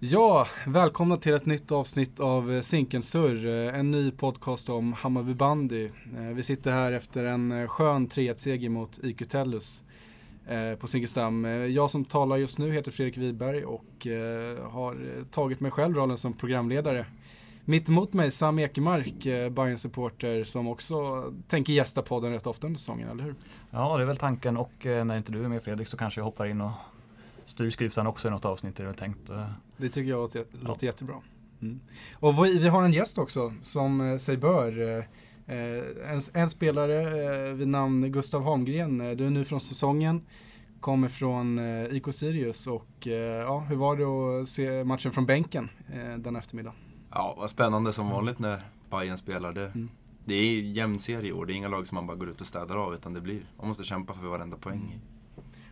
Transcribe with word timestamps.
Ja, 0.00 0.46
välkomna 0.66 1.16
till 1.16 1.34
ett 1.34 1.46
nytt 1.46 1.72
avsnitt 1.72 2.20
av 2.20 2.52
eh, 2.52 2.60
Zinkenssurr, 2.60 3.46
eh, 3.46 3.78
en 3.78 3.90
ny 3.90 4.10
podcast 4.10 4.68
om 4.68 4.92
Hammarby 4.92 5.34
bandy. 5.34 5.84
Eh, 6.16 6.22
vi 6.34 6.42
sitter 6.42 6.72
här 6.72 6.92
efter 6.92 7.24
en 7.24 7.68
skön 7.68 8.08
3-1-seger 8.08 8.68
mot 8.68 8.98
IQ 9.02 9.28
Tellus 9.28 9.82
på 10.80 10.86
Zinkensdamm. 10.86 11.44
Jag 11.44 11.90
som 11.90 12.04
talar 12.04 12.36
just 12.36 12.58
nu 12.58 12.72
heter 12.72 12.90
Fredrik 12.90 13.16
Wiberg 13.16 13.64
och 13.64 14.06
har 14.70 15.24
tagit 15.30 15.60
mig 15.60 15.70
själv 15.70 15.96
rollen 15.96 16.18
som 16.18 16.32
programledare. 16.32 17.06
Mitt 17.64 17.88
emot 17.88 18.12
mig 18.12 18.30
Sam 18.30 18.58
Ekemark, 18.58 19.24
bayern 19.50 19.78
supporter 19.78 20.44
som 20.44 20.68
också 20.68 21.24
tänker 21.48 21.72
gästa 21.72 22.02
podden 22.02 22.32
rätt 22.32 22.46
ofta 22.46 22.66
under 22.66 22.78
säsongen, 22.78 23.08
eller 23.08 23.24
hur? 23.24 23.34
Ja, 23.70 23.96
det 23.96 24.02
är 24.02 24.06
väl 24.06 24.16
tanken 24.16 24.56
och 24.56 24.72
när 24.82 25.16
inte 25.16 25.32
du 25.32 25.44
är 25.44 25.48
med 25.48 25.62
Fredrik 25.62 25.88
så 25.88 25.96
kanske 25.96 26.20
jag 26.20 26.24
hoppar 26.24 26.46
in 26.46 26.60
och 26.60 26.72
styr 27.46 27.70
skutan 27.70 28.06
också 28.06 28.28
i 28.28 28.30
något 28.30 28.44
avsnitt 28.44 28.80
är 28.80 28.84
det 28.84 28.94
tänkt. 28.94 29.30
Det 29.76 29.88
tycker 29.88 30.10
jag 30.10 30.20
låter, 30.20 30.38
ja. 30.38 30.58
låter 30.62 30.86
jättebra. 30.86 31.22
Mm. 31.62 31.80
Och 32.14 32.44
vi, 32.44 32.58
vi, 32.58 32.68
har 32.68 32.82
en 32.82 32.92
gäst 32.92 33.18
också 33.18 33.52
som 33.62 34.00
eh, 34.00 34.16
sig 34.18 34.36
bör. 34.36 34.80
Eh, 34.88 35.04
en, 36.12 36.20
en, 36.32 36.50
spelare 36.50 37.48
eh, 37.48 37.54
vid 37.54 37.68
namn 37.68 38.12
Gustav 38.12 38.42
Holmgren. 38.42 39.00
Eh, 39.00 39.10
du 39.10 39.26
är 39.26 39.30
ny 39.30 39.44
från 39.44 39.60
säsongen. 39.60 40.22
Kommer 40.80 41.08
från 41.08 41.58
eh, 41.58 41.96
IK 41.96 42.14
Sirius 42.14 42.66
och 42.66 43.06
eh, 43.06 43.12
ja, 43.42 43.58
hur 43.58 43.76
var 43.76 43.96
det 43.96 44.42
att 44.42 44.48
se 44.48 44.84
matchen 44.84 45.12
från 45.12 45.26
bänken 45.26 45.68
eh, 45.92 46.18
den 46.18 46.36
eftermiddag? 46.36 46.72
Ja, 47.10 47.34
vad 47.38 47.50
spännande 47.50 47.92
som 47.92 48.10
vanligt 48.10 48.38
när 48.38 48.62
Bayern 48.90 49.18
spelar. 49.18 49.52
Det, 49.52 49.66
mm. 49.66 49.88
det 50.24 50.34
är 50.34 50.60
jämn 50.60 50.98
serie 50.98 51.30
i 51.30 51.32
år. 51.32 51.46
Det 51.46 51.52
är 51.52 51.54
inga 51.54 51.68
lag 51.68 51.86
som 51.86 51.94
man 51.94 52.06
bara 52.06 52.16
går 52.16 52.28
ut 52.28 52.40
och 52.40 52.46
städar 52.46 52.76
av 52.76 52.94
utan 52.94 53.12
det 53.12 53.20
blir, 53.20 53.40
man 53.58 53.68
måste 53.68 53.84
kämpa 53.84 54.14
för 54.14 54.26
varenda 54.26 54.56
poäng. 54.56 54.86
Mm. 54.86 55.15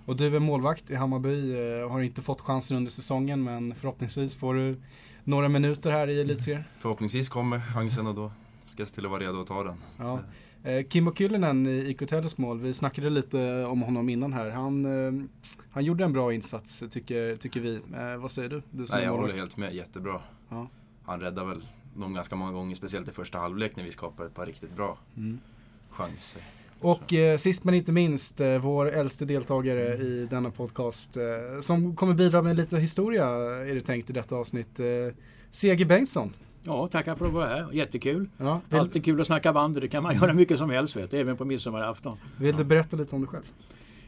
Och 0.04 0.16
du 0.16 0.36
är 0.36 0.40
målvakt 0.40 0.90
i 0.90 0.94
Hammarby, 0.94 1.52
eh, 1.52 1.90
har 1.90 2.02
inte 2.02 2.22
fått 2.22 2.40
chansen 2.40 2.76
under 2.76 2.90
säsongen 2.90 3.42
men 3.42 3.74
förhoppningsvis 3.74 4.34
får 4.34 4.54
du 4.54 4.76
några 5.24 5.48
minuter 5.48 5.90
här 5.90 6.08
i 6.08 6.20
Elitserien. 6.20 6.64
Förhoppningsvis 6.78 7.28
kommer 7.28 7.60
chansen 7.60 8.06
och 8.06 8.14
då 8.14 8.32
ska 8.66 8.80
jag 8.80 8.88
se 8.88 8.94
till 8.94 9.04
att 9.04 9.10
vara 9.10 9.22
redo 9.22 9.40
att 9.40 9.46
ta 9.46 9.62
den. 9.62 9.76
Ja. 9.98 10.20
Eh, 10.62 10.86
Kimmo 10.88 11.14
Kyllönen 11.14 11.66
i 11.66 11.90
IK 11.90 12.08
Tellus 12.08 12.38
mål, 12.38 12.60
vi 12.60 12.74
snackade 12.74 13.10
lite 13.10 13.64
om 13.64 13.82
honom 13.82 14.08
innan 14.08 14.32
här. 14.32 14.50
Han, 14.50 14.84
eh, 14.84 15.26
han 15.70 15.84
gjorde 15.84 16.04
en 16.04 16.12
bra 16.12 16.32
insats 16.32 16.84
tycker, 16.90 17.36
tycker 17.36 17.60
vi. 17.60 17.80
vad 18.18 18.30
säger 18.30 18.48
du? 18.48 18.62
du 18.70 18.86
Nej, 18.90 19.04
jag 19.04 19.12
håller 19.12 19.34
helt 19.34 19.56
med, 19.56 19.74
jättebra. 19.74 20.20
Ja. 20.48 20.68
Han 21.04 21.20
räddar 21.20 21.44
väl 21.44 21.64
dem 21.94 22.14
ganska 22.14 22.36
många 22.36 22.52
gånger, 22.52 22.74
speciellt 22.74 23.08
i 23.08 23.12
första 23.12 23.38
halvlek 23.38 23.76
när 23.76 23.84
vi 23.84 23.90
skapar 23.90 24.24
ett 24.26 24.34
par 24.34 24.46
riktigt 24.46 24.76
bra 24.76 24.98
mm. 25.16 25.38
chanser. 25.90 26.42
Och 26.84 27.12
eh, 27.12 27.36
sist 27.36 27.64
men 27.64 27.74
inte 27.74 27.92
minst, 27.92 28.40
eh, 28.40 28.58
vår 28.58 28.92
äldste 28.92 29.24
deltagare 29.24 29.96
i 29.96 30.26
denna 30.30 30.50
podcast 30.50 31.16
eh, 31.16 31.60
som 31.60 31.96
kommer 31.96 32.14
bidra 32.14 32.42
med 32.42 32.56
lite 32.56 32.76
historia 32.76 33.26
är 33.70 33.74
det 33.74 33.80
tänkt 33.80 34.10
i 34.10 34.12
detta 34.12 34.36
avsnitt. 34.36 34.80
Eh, 34.80 34.86
CG 35.50 35.86
Bengtsson. 35.86 36.32
Ja, 36.62 36.88
tackar 36.88 37.14
för 37.14 37.26
att 37.26 37.32
vara 37.32 37.46
här. 37.46 37.72
Jättekul. 37.72 38.28
Ja, 38.38 38.60
vill... 38.68 38.80
Alltid 38.80 39.04
kul 39.04 39.20
att 39.20 39.26
snacka 39.26 39.52
band. 39.52 39.80
Det 39.80 39.88
kan 39.88 40.02
man 40.02 40.14
göra 40.20 40.32
mycket 40.32 40.58
som 40.58 40.70
helst, 40.70 40.96
vet, 40.96 41.14
även 41.14 41.36
på 41.36 41.44
midsommarafton. 41.44 42.16
Vill 42.40 42.56
du 42.56 42.64
berätta 42.64 42.96
lite 42.96 43.14
om 43.14 43.22
dig 43.22 43.28
själv? 43.28 43.44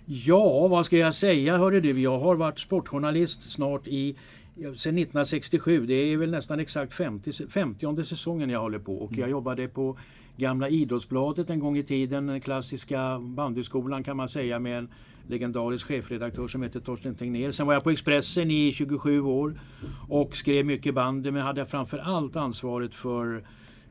Ja, 0.05 0.69
vad 0.69 0.87
ska 0.87 0.97
jag 0.97 1.15
säga 1.15 1.57
hörru 1.57 1.81
du. 1.81 2.01
Jag 2.01 2.19
har 2.19 2.35
varit 2.35 2.59
sportjournalist 2.59 3.53
snart 3.53 3.87
i 3.87 4.17
sedan 4.57 4.99
1967. 4.99 5.87
Det 5.87 5.95
är 5.95 6.17
väl 6.17 6.31
nästan 6.31 6.61
exakt 6.61 6.93
50, 6.93 7.33
50 7.49 8.05
säsongen 8.05 8.51
jag 8.51 8.61
håller 8.61 8.79
på 8.79 8.97
och 8.97 9.13
jag 9.13 9.19
mm. 9.19 9.31
jobbade 9.31 9.69
på 9.69 9.97
gamla 10.37 10.69
Idrottsbladet 10.69 11.51
en 11.51 11.61
gång 11.61 11.79
i 11.79 11.83
tiden, 11.83 12.27
den 12.27 12.41
klassiska 12.41 13.19
bandyskolan 13.21 14.05
kan 14.05 14.17
man 14.17 14.29
säga 14.29 14.59
med 14.59 14.79
en 14.79 14.89
legendarisk 15.29 15.87
chefredaktör 15.87 16.49
som 16.49 16.63
heter 16.63 16.81
Torsten 16.81 17.15
Tegnér. 17.15 17.51
Sen 17.51 17.67
var 17.67 17.75
jag 17.75 17.85
på 17.85 17.91
Expressen 17.91 18.51
i 18.51 18.73
27 18.73 19.21
år 19.21 19.61
och 20.09 20.37
skrev 20.37 20.67
mycket 20.67 20.95
bandy 20.95 21.31
men 21.31 21.43
hade 21.43 21.67
framför 21.67 21.99
allt 21.99 22.37
ansvaret 22.37 22.95
för 22.95 23.45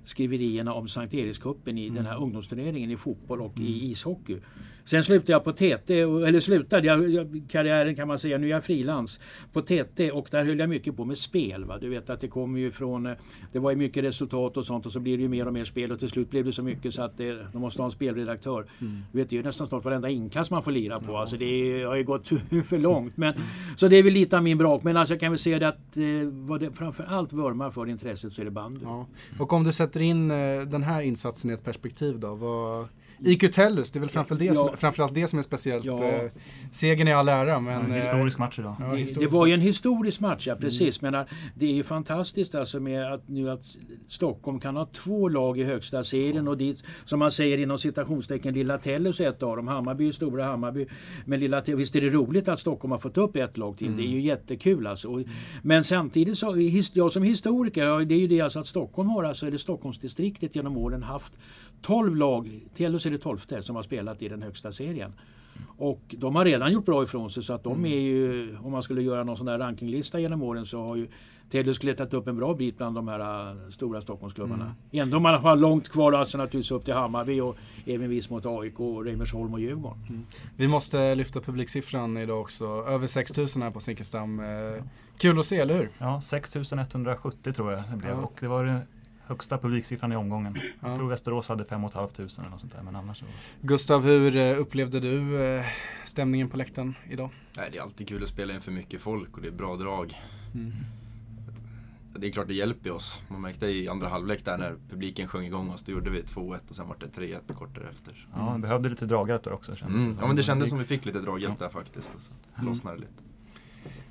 skriverierna 0.04 0.74
om 0.74 0.88
Sankt 0.88 1.14
Erikscupen 1.14 1.78
i 1.78 1.84
mm. 1.88 1.96
den 1.96 2.06
här 2.06 2.22
ungdomsturneringen 2.22 2.92
i 2.92 2.98
fotboll 2.98 3.42
och 3.42 3.58
mm. 3.58 3.68
i 3.68 3.92
ishockey. 3.92 4.38
Sen 4.86 5.04
slutade 5.04 5.32
jag 5.32 5.44
på 5.44 5.52
TT, 5.52 6.00
eller 6.00 6.40
slutade 6.40 6.88
jag, 6.88 7.42
karriären 7.50 7.96
kan 7.96 8.08
man 8.08 8.20
säga, 8.20 8.38
nu 8.38 8.48
är 8.48 8.52
jag 8.52 8.64
frilans 8.64 9.20
på 9.54 9.62
TT 9.62 10.12
och 10.12 10.28
där 10.32 10.46
höll 10.46 10.60
jag 10.60 10.70
mycket 10.70 10.98
på 10.98 11.06
med 11.06 11.18
spel. 11.18 11.66
Va? 11.66 11.78
Du 11.78 11.90
vet 11.90 12.10
att 12.10 12.22
det 12.22 12.28
kommer 12.28 12.60
ju 12.60 12.72
från, 12.72 13.06
eh, 13.06 13.14
det 13.52 13.60
var 13.60 13.72
ju 13.72 13.78
mycket 13.78 14.04
resultat 14.04 14.58
och 14.58 14.66
sånt 14.66 14.86
och 14.86 14.92
så 14.92 15.00
blir 15.00 15.18
det 15.18 15.24
ju 15.24 15.30
mer 15.30 15.48
och 15.48 15.54
mer 15.54 15.64
spel 15.64 15.92
och 15.92 16.00
till 16.00 16.10
slut 16.10 16.30
blev 16.30 16.46
det 16.46 16.52
så 16.52 16.64
mycket 16.64 16.94
så 16.94 17.02
att 17.02 17.18
det, 17.18 17.48
de 17.52 17.62
måste 17.62 17.82
ha 17.82 17.86
en 17.86 17.92
spelredaktör. 17.92 18.66
Mm. 18.82 19.02
Du 19.12 19.18
vet, 19.18 19.30
det 19.30 19.36
är 19.36 19.38
ju 19.38 19.44
nästan 19.44 19.68
snart 19.68 19.86
varenda 19.86 20.10
inkast 20.10 20.52
man 20.52 20.64
får 20.64 20.72
lira 20.72 21.00
på. 21.00 21.12
Ja. 21.12 21.20
Alltså 21.20 21.38
det 21.38 21.84
har 21.84 21.96
ju 21.96 22.04
gått 22.04 22.28
för 22.68 22.78
långt. 22.78 23.18
Men, 23.18 23.34
mm. 23.34 23.48
Så 23.76 23.88
det 23.88 23.96
är 23.96 24.04
väl 24.04 24.14
lite 24.14 24.38
av 24.38 24.44
min 24.44 24.58
brak. 24.58 24.84
Men 24.84 24.98
alltså 24.98 25.14
jag 25.14 25.20
kan 25.20 25.32
väl 25.32 25.40
säga 25.40 25.60
det 25.60 25.68
att 25.68 25.98
eh, 25.98 26.04
vad 26.32 26.60
det 26.60 26.72
framförallt 26.72 27.34
vurmar 27.34 27.72
för 27.72 27.90
intresset 27.90 28.34
så 28.34 28.42
är 28.42 28.46
det 28.46 28.52
bandy. 28.52 28.82
Ja. 28.84 29.08
Och 29.40 29.54
om 29.54 29.64
du 29.64 29.74
sätter 29.74 30.02
in 30.02 30.32
eh, 30.32 30.62
den 30.62 30.84
här 30.84 31.02
insatsen 31.02 31.52
i 31.52 31.54
ett 31.54 31.64
perspektiv 31.64 32.20
då? 32.20 32.36
Vad 32.36 32.88
IQ 33.20 33.54
Tellus, 33.54 33.92
det 33.92 34.00
är 34.00 34.02
väl 34.02 34.10
framförallt 34.10 34.42
det, 34.42 34.56
som, 34.56 34.78
framförallt 34.78 35.14
det 35.14 35.28
som 35.28 35.40
är 35.40 35.44
speciellt. 35.44 35.86
Ja. 35.86 36.04
Eh, 36.04 36.32
segern 36.72 37.08
i 37.08 37.14
all 37.14 37.30
ära 37.30 37.60
men... 37.60 37.86
En 37.86 37.92
historisk 37.92 38.38
match 38.38 38.60
idag. 38.60 38.76
Ja, 38.80 38.86
det, 38.86 39.20
det, 39.20 39.28
var 39.28 39.46
ju 39.46 39.54
en 39.54 39.62
historisk 39.62 40.20
match, 40.20 40.48
ja 40.48 40.56
precis. 40.56 41.02
Mm. 41.02 41.12
Men 41.12 41.26
det 41.56 41.66
är 41.66 41.74
ju 41.74 41.84
fantastiskt 41.84 42.56
alltså 42.56 42.80
med 42.80 43.14
att 43.14 43.28
nu 43.28 43.50
att 43.50 43.66
Stockholm 44.10 44.60
kan 44.60 44.76
ha 44.76 44.86
två 44.86 45.30
lag 45.30 45.60
i 45.60 45.64
högsta 45.64 46.04
serien 46.04 46.48
och 46.48 46.58
dit, 46.58 46.84
som 47.06 47.20
man 47.20 47.32
säger 47.32 47.58
inom 47.58 47.78
citationstecken, 47.78 48.54
Lilla 48.54 48.78
Tellus 48.78 49.20
är 49.20 49.30
ett 49.30 49.44
av 49.44 49.56
dem. 49.56 49.68
Hammarby 49.68 50.08
är 50.08 50.12
Stora 50.12 50.46
Hammarby. 50.46 50.86
Men 51.26 51.40
Lilla 51.40 51.62
Tellus, 51.62 51.80
visst 51.80 51.96
är 51.96 52.02
det 52.02 52.10
roligt 52.10 52.48
att 52.48 52.60
Stockholm 52.60 52.92
har 52.92 53.00
fått 53.00 53.18
upp 53.18 53.36
ett 53.36 53.58
lag 53.58 53.78
till. 53.78 53.88
Mm. 53.88 53.98
Det 53.98 54.04
är 54.04 54.12
ju 54.12 54.22
jättekul 54.22 54.88
alltså. 54.88 55.10
Och, 55.10 55.22
men 55.62 55.84
samtidigt 55.84 56.38
så, 56.38 56.56
jag 56.94 57.12
som 57.12 57.24
historiker, 57.24 58.06
det 58.06 58.16
är 58.16 58.20
ju 58.20 58.28
det 58.28 58.42
alltså 58.42 58.60
att 58.60 58.68
Stockholm 58.68 59.10
har 59.10 59.24
alltså, 59.24 59.48
eller 59.48 59.58
Stockholmsdistriktet 59.58 60.56
genom 60.56 60.78
åren 60.78 61.04
haft 61.04 61.34
12 61.82 62.16
lag, 62.16 62.60
Tellus 62.76 63.06
är 63.06 63.12
det 63.12 63.18
12 63.18 63.40
som 63.62 63.76
har 63.76 63.84
spelat 63.84 64.22
i 64.22 64.30
den 64.30 64.42
högsta 64.42 64.72
serien. 64.72 65.14
Och 65.78 66.02
de 66.18 66.36
har 66.36 66.46
redan 66.46 66.74
gjort 66.74 66.86
bra 66.86 67.04
ifrån 67.04 67.30
sig 67.30 67.44
så 67.44 67.54
att 67.54 67.64
de 67.64 67.74
mm. 67.74 67.86
är 67.86 68.00
ju, 68.00 68.58
om 68.58 68.72
man 68.72 68.84
skulle 68.84 69.02
göra 69.02 69.24
någon 69.24 69.38
sån 69.38 69.46
där 69.46 69.60
rankinglista 69.60 70.20
genom 70.20 70.44
åren 70.44 70.66
så 70.66 70.82
har 70.82 70.96
ju 70.96 71.08
Tellus 71.50 71.80
klättrat 71.80 72.14
upp 72.14 72.28
en 72.28 72.38
bra 72.38 72.54
bit 72.54 72.78
bland 72.78 72.96
de 72.96 73.08
här 73.08 73.52
uh, 73.52 73.70
stora 73.70 74.02
Stockholmsklubbarna. 74.02 74.64
Mm. 74.64 75.04
Ändå 75.04 75.20
man 75.20 75.44
har 75.44 75.56
långt 75.56 75.90
kvar 75.90 76.14
alltså 76.14 76.38
naturligtvis 76.38 76.72
upp 76.72 76.86
till 76.86 76.94
Hammarby 76.94 77.40
och 77.40 77.56
även 77.86 78.10
viss 78.10 78.30
mot 78.30 78.46
AIK, 78.46 78.80
Reimersholm 78.80 79.54
och 79.54 79.60
Djurgården. 79.60 80.06
Mm. 80.10 80.26
Vi 80.56 80.68
måste 80.68 81.16
lyfta 81.16 81.42
publiksiffran 81.42 82.18
idag 82.18 82.42
också. 82.42 82.66
Över 82.66 83.08
6000 83.08 83.62
här 83.62 83.72
på 83.72 83.80
Zinkensdamm. 83.80 84.40
Eh, 84.40 84.84
kul 85.18 85.40
att 85.40 85.46
se, 85.46 85.60
eller 85.60 85.78
hur? 85.78 85.90
Ja, 85.98 86.22
6170 86.22 87.54
tror 87.54 87.72
jag 87.72 87.84
det 87.92 87.98
blev. 87.98 88.12
Ja. 88.12 88.18
Och 88.18 88.38
det 88.40 88.48
var 88.48 88.82
högsta 89.28 89.58
publiksiffran 89.58 90.12
i 90.12 90.16
omgången. 90.16 90.58
Ja. 90.82 90.88
Jag 90.88 90.98
tror 90.98 91.10
Västerås 91.10 91.48
hade 91.48 91.66
5 91.66 91.90
500 91.90 92.10
eller 92.38 92.50
något 92.50 92.60
sånt 92.60 92.74
där. 92.74 92.84
Men 92.84 92.96
annars 92.96 93.18
så... 93.18 93.26
Gustav, 93.62 94.04
hur 94.04 94.36
eh, 94.36 94.60
upplevde 94.60 95.00
du 95.00 95.46
eh, 95.46 95.66
stämningen 96.06 96.50
på 96.50 96.58
läktaren 96.58 96.96
idag? 97.10 97.30
Nej, 97.58 97.70
det 97.72 97.78
är 97.78 97.82
alltid 97.82 98.08
kul 98.08 98.24
att 98.24 98.30
spela 98.30 98.54
inför 98.54 98.72
mycket 98.72 99.02
folk 99.02 99.36
och 99.36 99.42
det 99.42 99.48
är 99.48 99.52
bra 99.52 99.76
drag. 99.76 100.14
Mm. 100.54 100.74
Det 102.18 102.28
är 102.28 102.32
klart 102.32 102.48
det 102.48 102.54
hjälper 102.54 102.92
oss. 102.92 103.22
Man 103.28 103.42
märkte 103.42 103.68
i 103.68 103.88
andra 103.88 104.08
halvlek 104.08 104.46
där 104.46 104.58
när 104.58 104.76
publiken 104.90 105.28
sjöng 105.28 105.46
igång 105.46 105.70
oss. 105.70 105.84
Då 105.84 105.92
gjorde 105.92 106.10
vi 106.10 106.22
2-1 106.22 106.60
och 106.70 106.76
sen 106.76 106.88
var 106.88 106.96
det 107.00 107.06
3-1 107.06 107.54
kort 107.54 107.76
därefter. 107.76 108.28
Ja, 108.34 108.54
vi 108.54 108.62
behövde 108.62 108.90
lite 108.90 109.06
draghjälp 109.06 109.44
där 109.44 109.54
också. 109.54 109.76
Mm. 109.86 110.16
Ja, 110.20 110.28
men 110.28 110.36
det 110.36 110.44
kändes 110.44 110.70
som 110.70 110.80
vi 110.80 110.86
fick 110.86 111.06
lite 111.06 111.20
draghjälp 111.20 111.56
ja. 111.60 111.66
där 111.66 111.72
faktiskt. 111.72 112.16
Och 112.16 112.22
så 112.22 112.32
mm. 112.56 112.70
lossnade 112.70 112.98
det 112.98 113.02
lite. 113.02 113.24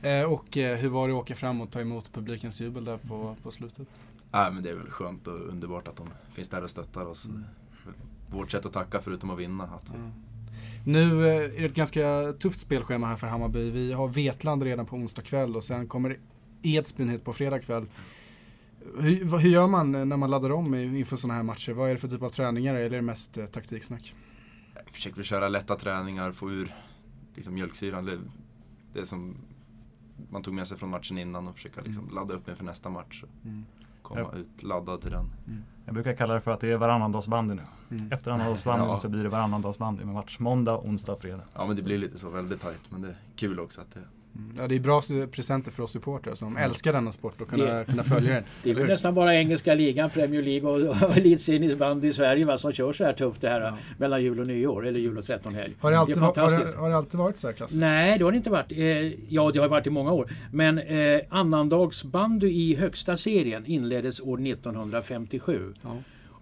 Eh, 0.09 0.33
och 0.33 0.57
eh, 0.57 0.77
hur 0.77 0.89
var 0.89 1.09
det 1.09 1.15
att 1.15 1.21
åka 1.21 1.35
fram 1.35 1.61
och 1.61 1.71
ta 1.71 1.81
emot 1.81 2.13
publikens 2.13 2.61
jubel 2.61 2.85
där 2.85 2.97
på, 2.97 3.37
på 3.43 3.51
slutet? 3.51 4.01
Nej, 4.35 4.53
men 4.53 4.63
det 4.63 4.71
är 4.71 4.75
väl 4.75 4.91
skönt 4.91 5.27
och 5.27 5.41
underbart 5.49 5.89
att 5.89 5.97
de 5.97 6.09
finns 6.33 6.49
där 6.49 6.63
och 6.63 6.71
stöttar 6.71 7.07
oss. 7.07 7.27
Mm. 7.27 7.45
Vårt 8.31 8.51
sätt 8.51 8.67
att 8.67 8.73
tacka 8.73 9.01
förutom 9.01 9.31
att 9.31 9.39
vinna. 9.39 9.65
Att 9.65 9.91
vi... 9.91 9.97
mm. 9.97 10.13
Nu 10.87 11.27
eh, 11.29 11.35
är 11.35 11.61
det 11.61 11.65
ett 11.65 11.75
ganska 11.75 12.33
tufft 12.39 12.61
spelschema 12.61 13.07
här 13.07 13.17
för 13.17 13.27
Hammarby. 13.27 13.71
Vi 13.71 13.93
har 13.93 14.09
Vetlanda 14.09 14.67
redan 14.67 14.87
på 14.87 14.97
onsdag 14.97 15.23
kväll 15.23 15.57
och 15.57 15.65
sen 15.65 15.89
kommer 15.89 16.19
Edsbyn 16.63 17.09
hit 17.09 17.25
på 17.25 17.33
fredag 17.33 17.61
kväll. 17.61 17.87
Hur, 18.99 19.39
hur, 19.39 19.51
gör 19.51 19.67
man 19.67 19.93
när 20.09 20.17
man 20.17 20.31
laddar 20.31 20.51
om 20.51 20.75
inför 20.75 21.17
sådana 21.17 21.35
här 21.35 21.43
matcher? 21.43 21.73
Vad 21.73 21.89
är 21.89 21.95
det 21.95 22.01
för 22.01 22.09
typ 22.09 22.23
av 22.23 22.29
träningar 22.29 22.75
eller 22.75 22.85
är 22.85 22.91
det 22.91 23.03
mest 23.03 23.39
eh, 23.39 23.47
taktiksnack? 23.47 24.15
Jag 24.75 24.95
försöker 24.95 25.23
köra 25.23 25.49
lätta 25.49 25.77
träningar, 25.77 26.33
få 26.33 26.51
ur 26.51 26.75
liksom, 27.35 27.55
mjölksyran. 27.55 28.05
Det, 28.05 28.19
det 28.93 29.07
som 29.07 29.37
man 30.31 30.43
tog 30.43 30.55
med 30.55 30.69
sig 30.69 30.79
från 30.79 30.91
matchen 30.91 31.19
innan 31.19 31.49
och 31.49 31.55
försöka 31.55 31.81
liksom, 31.81 32.03
mm. 32.03 32.15
ladda 32.15 32.35
upp 32.35 32.49
inför 32.49 32.65
nästa 32.65 32.91
match. 32.91 33.25
Mm 33.45 33.65
komma 34.05 34.21
ja. 34.21 34.39
ut 34.39 34.63
laddad 34.63 35.01
till 35.01 35.11
den. 35.11 35.33
Mm. 35.47 35.63
Jag 35.85 35.95
brukar 35.95 36.15
kalla 36.15 36.35
det 36.35 36.41
för 36.41 36.51
att 36.51 36.61
det 36.61 36.71
är 36.71 36.77
varannandagsbandy 36.77 37.55
nu. 37.55 37.63
Mm. 37.91 38.13
Efter 38.13 38.31
annandagsbandy 38.31 38.85
ja. 38.85 38.99
så 38.99 39.09
blir 39.09 39.23
det 39.23 39.29
varannandagsbandy 39.29 40.05
med 40.05 40.15
match 40.15 40.39
måndag, 40.39 40.79
onsdag, 40.79 41.17
fredag. 41.17 41.43
Ja 41.55 41.67
men 41.67 41.77
det 41.77 41.83
blir 41.83 41.99
lite 41.99 42.19
så 42.19 42.31
väldigt 42.31 42.61
tajt 42.61 42.91
men 42.91 43.03
det 43.03 43.09
är 43.09 43.17
kul 43.37 43.61
också 43.61 43.81
att 43.81 43.95
det. 43.95 44.01
Ja, 44.59 44.69
det 44.69 44.75
är 44.75 44.81
bra 44.81 45.03
presenter 45.31 45.71
för 45.71 45.83
oss 45.83 45.91
supportrar 45.91 46.35
som 46.35 46.49
mm. 46.49 46.63
älskar 46.63 46.93
denna 46.93 47.13
sport 47.13 47.41
och 47.41 47.49
kunna, 47.49 47.65
det, 47.65 47.85
kunna 47.85 48.05
följa 48.05 48.35
den. 48.35 48.45
Det 48.63 48.71
är 48.71 48.75
väl 48.75 48.87
nästan 48.87 49.15
bara 49.15 49.35
engelska 49.35 49.75
ligan, 49.75 50.11
Premier 50.11 50.43
League 50.43 50.71
och, 50.71 51.03
och 51.03 51.17
elitserien 51.17 51.79
band 51.79 52.05
i 52.05 52.13
Sverige 52.13 52.47
va, 52.47 52.59
som 52.59 52.73
kör 52.73 52.93
så 52.93 53.05
här 53.05 53.13
tufft 53.13 53.41
det 53.41 53.49
här 53.49 53.61
ja. 53.61 53.79
mellan 53.99 54.23
jul 54.23 54.41
och 54.41 54.47
nyår, 54.47 54.87
eller 54.87 55.01
jul 55.01 55.19
och 55.19 55.25
trettonhelg. 55.25 55.75
Har 55.81 55.91
det 55.91 55.99
alltid, 55.99 56.17
det 56.17 56.21
har 56.21 56.51
det, 56.51 56.77
har 56.77 56.91
det 56.91 56.97
alltid 56.97 57.21
varit 57.21 57.39
så 57.39 57.47
här 57.47 57.55
klass? 57.55 57.75
Nej, 57.75 58.19
det 58.19 58.25
har 58.25 58.33
det 58.33 58.37
inte 58.37 58.51
varit. 58.51 58.73
Eh, 58.73 58.79
ja, 59.29 59.51
det 59.51 59.59
har 59.59 59.69
varit 59.69 59.87
i 59.87 59.91
många 59.91 60.13
år. 60.13 60.31
Men 60.53 60.79
eh, 60.79 61.21
annandagsbandy 61.29 62.49
i 62.49 62.75
högsta 62.75 63.17
serien 63.17 63.67
inleddes 63.67 64.21
år 64.21 64.47
1957. 64.47 65.75
Ja. 65.83 65.97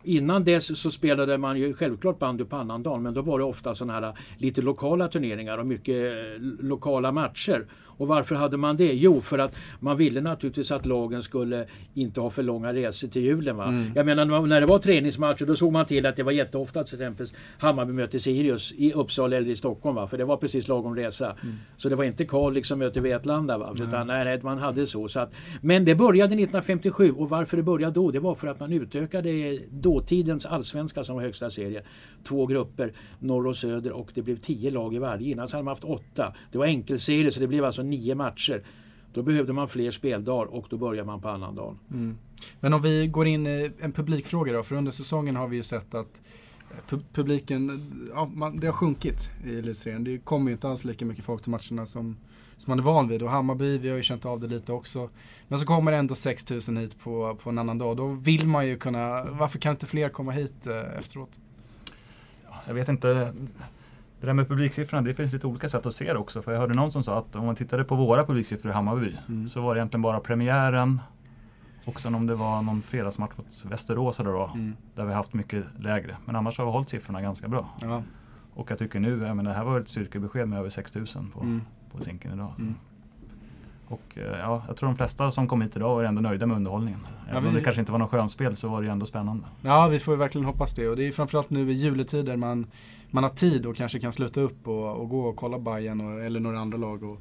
Innan 0.04 0.44
dess 0.44 0.80
så 0.80 0.90
spelade 0.90 1.38
man 1.38 1.58
ju 1.58 1.74
självklart 1.74 2.18
bandy 2.18 2.44
på 2.44 2.56
annandagen 2.56 3.02
men 3.02 3.14
då 3.14 3.22
var 3.22 3.38
det 3.38 3.44
ofta 3.44 3.74
sådana 3.74 3.92
här 3.92 4.18
lite 4.38 4.62
lokala 4.62 5.08
turneringar 5.08 5.58
och 5.58 5.66
mycket 5.66 5.96
eh, 5.96 6.42
lokala 6.60 7.12
matcher. 7.12 7.66
Och 8.02 8.08
varför 8.08 8.34
hade 8.34 8.56
man 8.56 8.76
det? 8.76 8.92
Jo, 8.92 9.20
för 9.20 9.38
att 9.38 9.54
man 9.80 9.96
ville 9.96 10.20
naturligtvis 10.20 10.70
att 10.70 10.86
lagen 10.86 11.22
skulle 11.22 11.66
inte 11.94 12.20
ha 12.20 12.30
för 12.30 12.42
långa 12.42 12.72
resor 12.72 13.08
till 13.08 13.22
julen. 13.22 13.56
Va? 13.56 13.68
Mm. 13.68 13.92
Jag 13.94 14.06
menar 14.06 14.46
när 14.46 14.60
det 14.60 14.66
var 14.66 14.78
träningsmatcher 14.78 15.46
då 15.46 15.56
såg 15.56 15.72
man 15.72 15.86
till 15.86 16.06
att 16.06 16.16
det 16.16 16.22
var 16.22 16.32
jätteofta 16.32 16.84
till 16.84 16.94
exempel 16.94 17.26
Hammarby 17.58 17.92
möter 17.92 18.18
Sirius 18.18 18.72
i 18.76 18.92
Uppsala 18.92 19.36
eller 19.36 19.50
i 19.50 19.56
Stockholm. 19.56 19.96
Va? 19.96 20.06
För 20.06 20.18
det 20.18 20.24
var 20.24 20.36
precis 20.36 20.68
lagom 20.68 20.96
resa. 20.96 21.36
Mm. 21.42 21.54
Så 21.76 21.88
det 21.88 21.96
var 21.96 22.04
inte 22.04 22.24
Kalix 22.24 22.68
som 22.68 22.78
möter 22.78 23.00
Vetlanda. 23.00 23.58
Va? 23.58 23.70
Mm. 23.76 23.88
Utan 23.88 24.06
nej, 24.06 24.40
man 24.42 24.58
hade 24.58 24.86
så. 24.86 25.08
så 25.08 25.20
att, 25.20 25.32
men 25.60 25.84
det 25.84 25.94
började 25.94 26.34
1957 26.34 27.12
och 27.12 27.28
varför 27.28 27.56
det 27.56 27.62
började 27.62 27.94
då? 27.94 28.10
Det 28.10 28.20
var 28.20 28.34
för 28.34 28.48
att 28.48 28.60
man 28.60 28.72
utökade 28.72 29.58
dåtidens 29.70 30.46
allsvenska 30.46 31.04
som 31.04 31.16
var 31.16 31.22
högsta 31.22 31.50
serie. 31.50 31.82
Två 32.24 32.46
grupper, 32.46 32.92
norr 33.18 33.46
och 33.46 33.56
söder 33.56 33.92
och 33.92 34.10
det 34.14 34.22
blev 34.22 34.36
tio 34.36 34.70
lag 34.70 34.94
i 34.94 34.98
varje. 34.98 35.30
Innan 35.30 35.48
så 35.48 35.56
hade 35.56 35.64
man 35.64 35.72
haft 35.72 35.84
åtta. 35.84 36.34
Det 36.52 36.58
var 36.58 36.66
enkelserie 36.66 37.30
så 37.30 37.40
det 37.40 37.46
blev 37.46 37.64
alltså 37.64 37.82
nio 37.92 38.14
matcher. 38.14 38.62
Då 39.12 39.22
behövde 39.22 39.52
man 39.52 39.68
fler 39.68 39.90
speldagar 39.90 40.46
och 40.46 40.66
då 40.70 40.76
börjar 40.76 41.04
man 41.04 41.20
på 41.20 41.28
annandagen. 41.28 41.78
Mm. 41.90 42.16
Men 42.60 42.72
om 42.72 42.82
vi 42.82 43.06
går 43.06 43.26
in 43.26 43.46
i 43.46 43.70
en 43.80 43.92
publikfråga 43.92 44.52
då. 44.52 44.62
För 44.62 44.76
under 44.76 44.90
säsongen 44.90 45.36
har 45.36 45.48
vi 45.48 45.56
ju 45.56 45.62
sett 45.62 45.94
att 45.94 46.22
eh, 46.70 46.98
publiken, 47.12 47.90
ja, 48.14 48.30
man, 48.34 48.56
det 48.56 48.66
har 48.66 48.74
sjunkit 48.74 49.30
i 49.46 49.58
elitserien. 49.58 50.04
Det 50.04 50.18
kommer 50.18 50.50
ju 50.50 50.52
inte 50.52 50.68
alls 50.68 50.84
lika 50.84 51.04
mycket 51.04 51.24
folk 51.24 51.42
till 51.42 51.50
matcherna 51.50 51.86
som, 51.86 52.16
som 52.56 52.70
man 52.70 52.78
är 52.78 52.82
van 52.82 53.08
vid. 53.08 53.22
Och 53.22 53.30
Hammarby, 53.30 53.78
vi 53.78 53.88
har 53.88 53.96
ju 53.96 54.02
känt 54.02 54.26
av 54.26 54.40
det 54.40 54.46
lite 54.46 54.72
också. 54.72 55.10
Men 55.48 55.58
så 55.58 55.66
kommer 55.66 55.92
det 55.92 55.98
ändå 55.98 56.14
6000 56.14 56.76
hit 56.76 57.00
på, 57.00 57.38
på 57.42 57.50
en 57.50 57.58
annan 57.58 57.78
dag. 57.78 57.96
Då 57.96 58.06
vill 58.08 58.46
man 58.46 58.66
ju 58.66 58.78
kunna, 58.78 59.24
varför 59.24 59.58
kan 59.58 59.70
inte 59.70 59.86
fler 59.86 60.08
komma 60.08 60.32
hit 60.32 60.66
eh, 60.66 60.98
efteråt? 60.98 61.40
Jag 62.66 62.74
vet 62.74 62.88
inte. 62.88 63.34
Det 64.22 64.26
där 64.26 64.34
med 64.34 64.48
publiksiffrorna, 64.48 65.02
det 65.02 65.14
finns 65.14 65.32
lite 65.32 65.46
olika 65.46 65.68
sätt 65.68 65.86
att 65.86 65.94
se 65.94 66.12
det 66.12 66.18
också. 66.18 66.42
För 66.42 66.52
jag 66.52 66.60
hörde 66.60 66.74
någon 66.74 66.92
som 66.92 67.02
sa 67.02 67.18
att 67.18 67.36
om 67.36 67.46
man 67.46 67.56
tittade 67.56 67.84
på 67.84 67.94
våra 67.94 68.26
publiksiffror 68.26 68.70
i 68.70 68.74
Hammarby 68.74 69.16
mm. 69.28 69.48
så 69.48 69.60
var 69.60 69.74
det 69.74 69.78
egentligen 69.78 70.02
bara 70.02 70.20
premiären 70.20 71.00
och 71.84 72.00
sen 72.00 72.14
om 72.14 72.26
det 72.26 72.34
var 72.34 72.62
någon 72.62 72.82
fredagsmatch 72.82 73.32
mot 73.36 73.64
Västerås 73.64 74.20
eller 74.20 74.30
då, 74.30 74.50
mm. 74.54 74.76
där 74.94 75.04
vi 75.04 75.12
haft 75.12 75.34
mycket 75.34 75.64
lägre. 75.78 76.16
Men 76.24 76.36
annars 76.36 76.58
har 76.58 76.64
vi 76.64 76.72
hållit 76.72 76.88
siffrorna 76.88 77.22
ganska 77.22 77.48
bra. 77.48 77.68
Ja. 77.80 78.02
Och 78.54 78.70
jag 78.70 78.78
tycker 78.78 79.00
nu, 79.00 79.22
jag 79.26 79.36
menar, 79.36 79.50
det 79.50 79.56
här 79.56 79.64
var 79.64 79.80
ett 79.80 79.88
styrkebesked 79.88 80.48
med 80.48 80.58
över 80.58 80.70
6000 80.70 81.30
på, 81.30 81.40
mm. 81.40 81.62
på 81.92 82.04
Zinken 82.04 82.32
idag. 82.32 82.52
Mm. 82.58 82.74
Och 83.92 84.18
eh, 84.18 84.38
ja, 84.38 84.62
jag 84.68 84.76
tror 84.76 84.88
de 84.88 84.96
flesta 84.96 85.30
som 85.30 85.48
kom 85.48 85.62
hit 85.62 85.76
idag 85.76 86.02
är 86.02 86.04
ändå 86.04 86.20
nöjda 86.20 86.46
med 86.46 86.56
underhållningen. 86.56 87.00
Även 87.22 87.34
ja, 87.34 87.40
vi... 87.40 87.48
om 87.48 87.54
det 87.54 87.60
kanske 87.60 87.80
inte 87.80 87.92
var 87.92 87.98
något 87.98 88.10
skönspel 88.10 88.56
så 88.56 88.68
var 88.68 88.82
det 88.82 88.88
ändå 88.88 89.06
spännande. 89.06 89.44
Ja, 89.62 89.88
vi 89.88 89.98
får 89.98 90.16
verkligen 90.16 90.44
hoppas 90.44 90.74
det. 90.74 90.88
Och 90.88 90.96
det 90.96 91.08
är 91.08 91.12
framförallt 91.12 91.50
nu 91.50 91.70
i 91.70 91.74
juletider 91.74 92.36
man, 92.36 92.66
man 93.10 93.24
har 93.24 93.30
tid 93.30 93.66
och 93.66 93.76
kanske 93.76 94.00
kan 94.00 94.12
sluta 94.12 94.40
upp 94.40 94.68
och, 94.68 94.96
och 94.96 95.08
gå 95.08 95.20
och 95.20 95.36
kolla 95.36 95.58
Bayern 95.58 96.22
eller 96.24 96.40
några 96.40 96.60
andra 96.60 96.78
lag. 96.78 97.02
Och, 97.02 97.18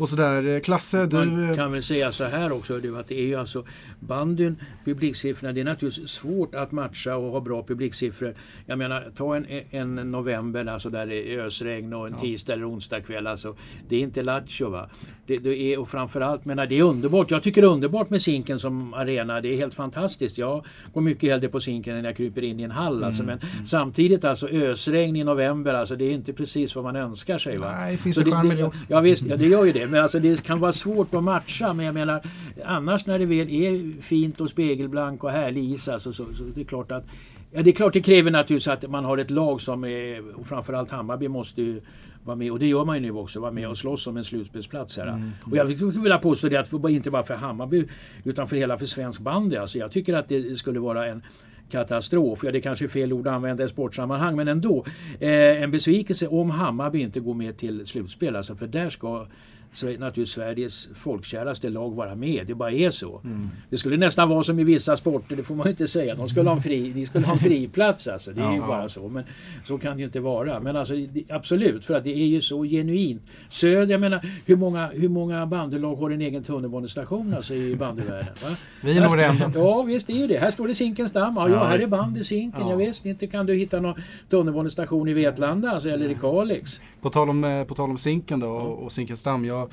och 0.00 0.08
sådär. 0.08 0.46
Eh, 0.46 0.60
Klasse, 0.60 1.06
du... 1.06 1.16
Man 1.16 1.48
eh, 1.50 1.54
kan 1.54 1.72
väl 1.72 1.82
säga 1.82 2.12
så 2.12 2.24
här 2.24 2.52
också, 2.52 2.74
att 2.96 3.08
det 3.08 3.20
är 3.20 3.26
ju 3.26 3.34
alltså 3.34 3.64
bandyn, 4.00 4.56
publiksiffrorna, 4.84 5.52
det 5.52 5.60
är 5.60 5.64
naturligtvis 5.64 6.10
svårt 6.10 6.54
att 6.54 6.72
matcha 6.72 7.16
och 7.16 7.32
ha 7.32 7.40
bra 7.40 7.62
publiksiffror. 7.62 8.34
Jag 8.66 8.78
menar, 8.78 9.04
ta 9.16 9.36
en, 9.36 9.46
en 9.70 9.94
november, 9.94 10.66
alltså 10.66 10.90
där 10.90 11.06
det 11.06 11.34
är 11.34 11.38
ösregn 11.38 11.92
och 11.92 12.06
en 12.06 12.12
ja. 12.12 12.20
tisdag 12.20 12.52
eller 12.52 12.70
onsdag 12.70 13.00
kväll, 13.00 13.26
alltså. 13.26 13.56
Det 13.88 13.96
är 13.96 14.00
inte 14.00 14.22
Lattjo 14.22 14.68
va. 14.68 14.88
Det, 15.26 15.38
det, 15.38 15.72
är, 15.72 15.78
och 15.78 15.88
framförallt, 15.88 16.44
menar, 16.44 16.66
det 16.66 16.78
är 16.78 16.82
underbart. 16.82 17.30
Jag 17.30 17.42
tycker 17.42 17.62
det 17.62 17.66
är 17.66 17.72
underbart 17.72 18.10
med 18.10 18.22
Zinken 18.22 18.58
som 18.58 18.94
arena. 18.94 19.40
Det 19.40 19.48
är 19.48 19.56
helt 19.56 19.74
fantastiskt. 19.74 20.38
Jag 20.38 20.64
går 20.92 21.00
mycket 21.00 21.30
hellre 21.30 21.48
på 21.48 21.60
Zinken 21.60 21.96
än 21.96 22.04
jag 22.04 22.16
kryper 22.16 22.44
in 22.44 22.60
i 22.60 22.62
en 22.62 22.70
hall. 22.70 23.04
Alltså. 23.04 23.22
Mm. 23.22 23.38
Men 23.38 23.50
mm. 23.50 23.66
samtidigt 23.66 24.24
alltså 24.24 24.48
ösregn 24.48 25.16
i 25.16 25.24
november, 25.24 25.74
alltså 25.74 25.96
det 25.96 26.04
är 26.04 26.12
inte 26.12 26.32
precis 26.32 26.74
vad 26.74 26.84
man 26.84 26.96
önskar 26.96 27.38
sig. 27.38 27.56
Va? 27.56 27.74
Nej, 27.78 27.96
finns 27.96 28.16
det 28.16 28.24
charm 28.24 28.52
i 28.52 28.54
det 28.54 28.64
också. 28.64 28.84
Ja 28.88 29.00
visst, 29.00 29.22
ja, 29.22 29.36
det 29.36 29.46
gör 29.46 29.64
ju 29.64 29.72
det. 29.72 29.86
Men 29.90 30.02
alltså 30.02 30.20
det 30.20 30.42
kan 30.42 30.60
vara 30.60 30.72
svårt 30.72 31.14
att 31.14 31.24
matcha. 31.24 31.74
Men 31.74 31.86
jag 31.86 31.94
menar, 31.94 32.22
annars 32.64 33.06
när 33.06 33.18
det 33.18 33.26
väl 33.26 33.50
är 33.50 34.02
fint 34.02 34.40
och 34.40 34.50
spegelblank 34.50 35.24
och 35.24 35.30
härlig 35.30 35.72
is 35.72 35.88
alltså, 35.88 36.12
så, 36.12 36.34
så 36.34 36.44
det 36.54 36.60
är 36.60 36.64
klart 36.64 36.92
att 36.92 37.04
Ja, 37.50 37.62
det 37.62 37.70
är 37.70 37.74
klart 37.74 37.92
det 37.92 38.00
kräver 38.00 38.30
naturligtvis 38.30 38.68
att 38.68 38.90
man 38.90 39.04
har 39.04 39.18
ett 39.18 39.30
lag 39.30 39.60
som 39.60 39.84
är, 39.84 40.36
och 40.38 40.46
framförallt 40.46 40.90
Hammarby 40.90 41.28
måste 41.28 41.62
ju 41.62 41.80
vara 42.24 42.36
med, 42.36 42.52
och 42.52 42.58
det 42.58 42.66
gör 42.66 42.84
man 42.84 42.96
ju 42.96 43.02
nu 43.02 43.12
också, 43.12 43.40
vara 43.40 43.50
med 43.50 43.68
och 43.68 43.78
slåss 43.78 44.06
om 44.06 44.16
en 44.16 44.24
slutspelsplats. 44.24 44.96
Här. 44.96 45.06
Mm. 45.06 45.30
Och 45.44 45.56
jag 45.56 45.64
vill 45.64 46.18
påstå 46.22 46.48
det 46.48 46.56
att 46.56 46.90
inte 46.90 47.10
bara 47.10 47.22
för 47.22 47.34
Hammarby 47.34 47.84
utan 48.24 48.48
för 48.48 48.56
hela 48.56 48.78
för 48.78 48.86
svensk 48.86 49.20
bandy. 49.20 49.56
Alltså 49.56 49.78
jag 49.78 49.92
tycker 49.92 50.14
att 50.14 50.28
det 50.28 50.58
skulle 50.58 50.80
vara 50.80 51.06
en 51.06 51.22
katastrof. 51.70 52.40
Ja, 52.44 52.52
det 52.52 52.60
kanske 52.60 52.84
är 52.84 52.88
fel 52.88 53.12
ord 53.12 53.26
att 53.26 53.34
använda 53.34 53.64
i 53.64 53.68
sportsammanhang, 53.68 54.36
men 54.36 54.48
ändå. 54.48 54.84
Eh, 55.20 55.62
en 55.62 55.70
besvikelse 55.70 56.26
om 56.26 56.50
Hammarby 56.50 57.00
inte 57.00 57.20
går 57.20 57.34
med 57.34 57.56
till 57.56 57.86
slutspel. 57.86 58.36
Alltså, 58.36 58.54
för 58.56 58.66
där 58.66 58.88
ska 58.88 59.26
så 59.72 59.86
är 59.88 59.98
naturligtvis 59.98 60.34
Sveriges 60.34 60.88
folkkäraste 60.96 61.68
lag 61.70 61.94
vara 61.94 62.14
med. 62.14 62.46
Det 62.46 62.54
bara 62.54 62.70
är 62.70 62.90
så. 62.90 63.20
Mm. 63.24 63.48
Det 63.70 63.76
skulle 63.76 63.96
nästan 63.96 64.28
vara 64.28 64.42
som 64.42 64.58
i 64.58 64.64
vissa 64.64 64.96
sporter, 64.96 65.36
det 65.36 65.42
får 65.42 65.54
man 65.54 65.68
inte 65.68 65.88
säga. 65.88 66.14
De 66.14 66.28
skulle 66.28 66.48
ha 66.48 66.56
en, 66.56 66.62
fri, 66.62 66.92
de 66.92 67.06
skulle 67.06 67.26
ha 67.26 67.32
en 67.32 67.38
friplats 67.38 68.08
alltså. 68.08 68.32
Det 68.32 68.40
är 68.40 68.44
ja, 68.44 68.54
ju 68.54 68.60
bara 68.60 68.88
så. 68.88 69.08
Men 69.08 69.24
så 69.64 69.78
kan 69.78 69.96
det 69.96 69.98
ju 69.98 70.06
inte 70.06 70.20
vara. 70.20 70.60
Men 70.60 70.76
alltså 70.76 70.94
absolut, 71.28 71.84
för 71.84 71.94
att 71.94 72.04
det 72.04 72.18
är 72.18 72.26
ju 72.26 72.40
så 72.40 72.64
genuint. 72.64 73.22
Söder, 73.48 73.92
jag 73.92 74.00
menar, 74.00 74.26
hur 74.46 74.56
många, 74.56 74.86
hur 74.86 75.08
många 75.08 75.46
bandylag 75.46 75.96
har 75.96 76.10
en 76.10 76.20
egen 76.20 76.44
tunnelbanestation 76.44 77.34
alltså, 77.34 77.54
i 77.54 77.76
bandyvärlden? 77.76 78.34
Va? 78.42 78.56
Vi 78.82 78.96
är 78.96 79.00
nog 79.00 79.16
det 79.16 79.24
enda. 79.24 79.50
Ja 79.54 79.82
visst, 79.82 80.06
det 80.06 80.12
är 80.12 80.16
ju 80.16 80.26
det. 80.26 80.38
Här 80.38 80.50
står 80.50 80.68
det 80.68 80.74
Zinkens 80.74 81.12
damm. 81.12 81.34
Ja, 81.36 81.48
ja, 81.48 81.64
här 81.64 81.78
är 81.78 81.86
bandy 81.86 82.24
Zinken. 82.24 82.60
Ja. 82.60 82.70
ja 82.70 82.76
visst, 82.76 83.06
inte 83.06 83.26
kan 83.26 83.46
du 83.46 83.54
hitta 83.54 83.80
någon 83.80 83.94
tunnelbanestation 84.28 85.08
i 85.08 85.12
Vetlanda 85.12 85.70
alltså, 85.70 85.88
eller 85.88 86.10
i 86.10 86.14
Kalix. 86.14 86.80
På 87.00 87.10
tal 87.10 87.30
om, 87.30 87.44
eh, 87.44 87.64
på 87.64 87.74
tal 87.74 87.90
om 87.90 87.98
Zinken 87.98 88.40
då 88.40 88.50
och, 88.50 88.84
och 88.84 88.92
Zinkensdamm. 88.92 89.44
Jag 89.44 89.70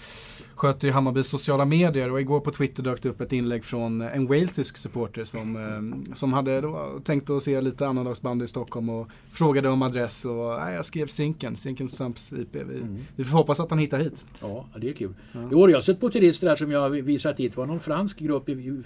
sköter 0.56 0.88
ju 0.88 0.94
Hammarbys 0.94 1.28
sociala 1.28 1.66
medier 1.66 2.12
och 2.12 2.22
igår 2.22 2.40
på 2.40 2.52
Twitter 2.52 2.84
dök 2.84 3.02
det 3.02 3.10
upp 3.10 3.22
ett 3.22 3.34
inlägg 3.34 3.64
från 3.64 4.02
en 4.02 4.28
walesisk 4.28 4.78
supporter 4.78 5.24
som, 5.24 5.56
eh, 5.56 6.14
som 6.14 6.34
hade 6.34 6.62
då 6.62 7.00
tänkt 7.04 7.30
att 7.30 7.44
se 7.44 7.62
lite 7.62 7.88
annandagsband 7.88 8.44
i 8.44 8.48
Stockholm 8.48 8.90
och 8.90 9.08
frågade 9.32 9.70
om 9.70 9.82
adress 9.82 10.26
och 10.26 10.56
nej, 10.60 10.76
jag 10.76 10.86
skrev 10.86 11.08
Zinken, 11.08 11.56
Zinken 11.56 11.88
Stumps 11.88 12.34
IP. 12.34 12.56
Vi, 12.56 12.60
mm. 12.62 12.98
vi 13.16 13.24
får 13.24 13.38
hoppas 13.38 13.60
att 13.60 13.70
han 13.70 13.80
hittar 13.80 14.00
hit. 14.00 14.26
Ja, 14.42 14.66
det 14.78 14.90
är 14.90 14.94
kul. 14.94 15.14
Ja. 15.32 15.50
Jo, 15.52 15.70
jag 15.70 15.78
har 15.78 15.82
sett 15.82 16.00
på 16.00 16.10
turister 16.10 16.48
här 16.48 16.56
som 16.56 16.72
jag 16.72 16.90
visat 16.90 17.40
hit. 17.40 17.52
Det 17.52 17.58
var 17.58 17.66
någon 17.66 17.80
fransk 17.80 18.20
grupp 18.20 18.50
i, 18.50 18.84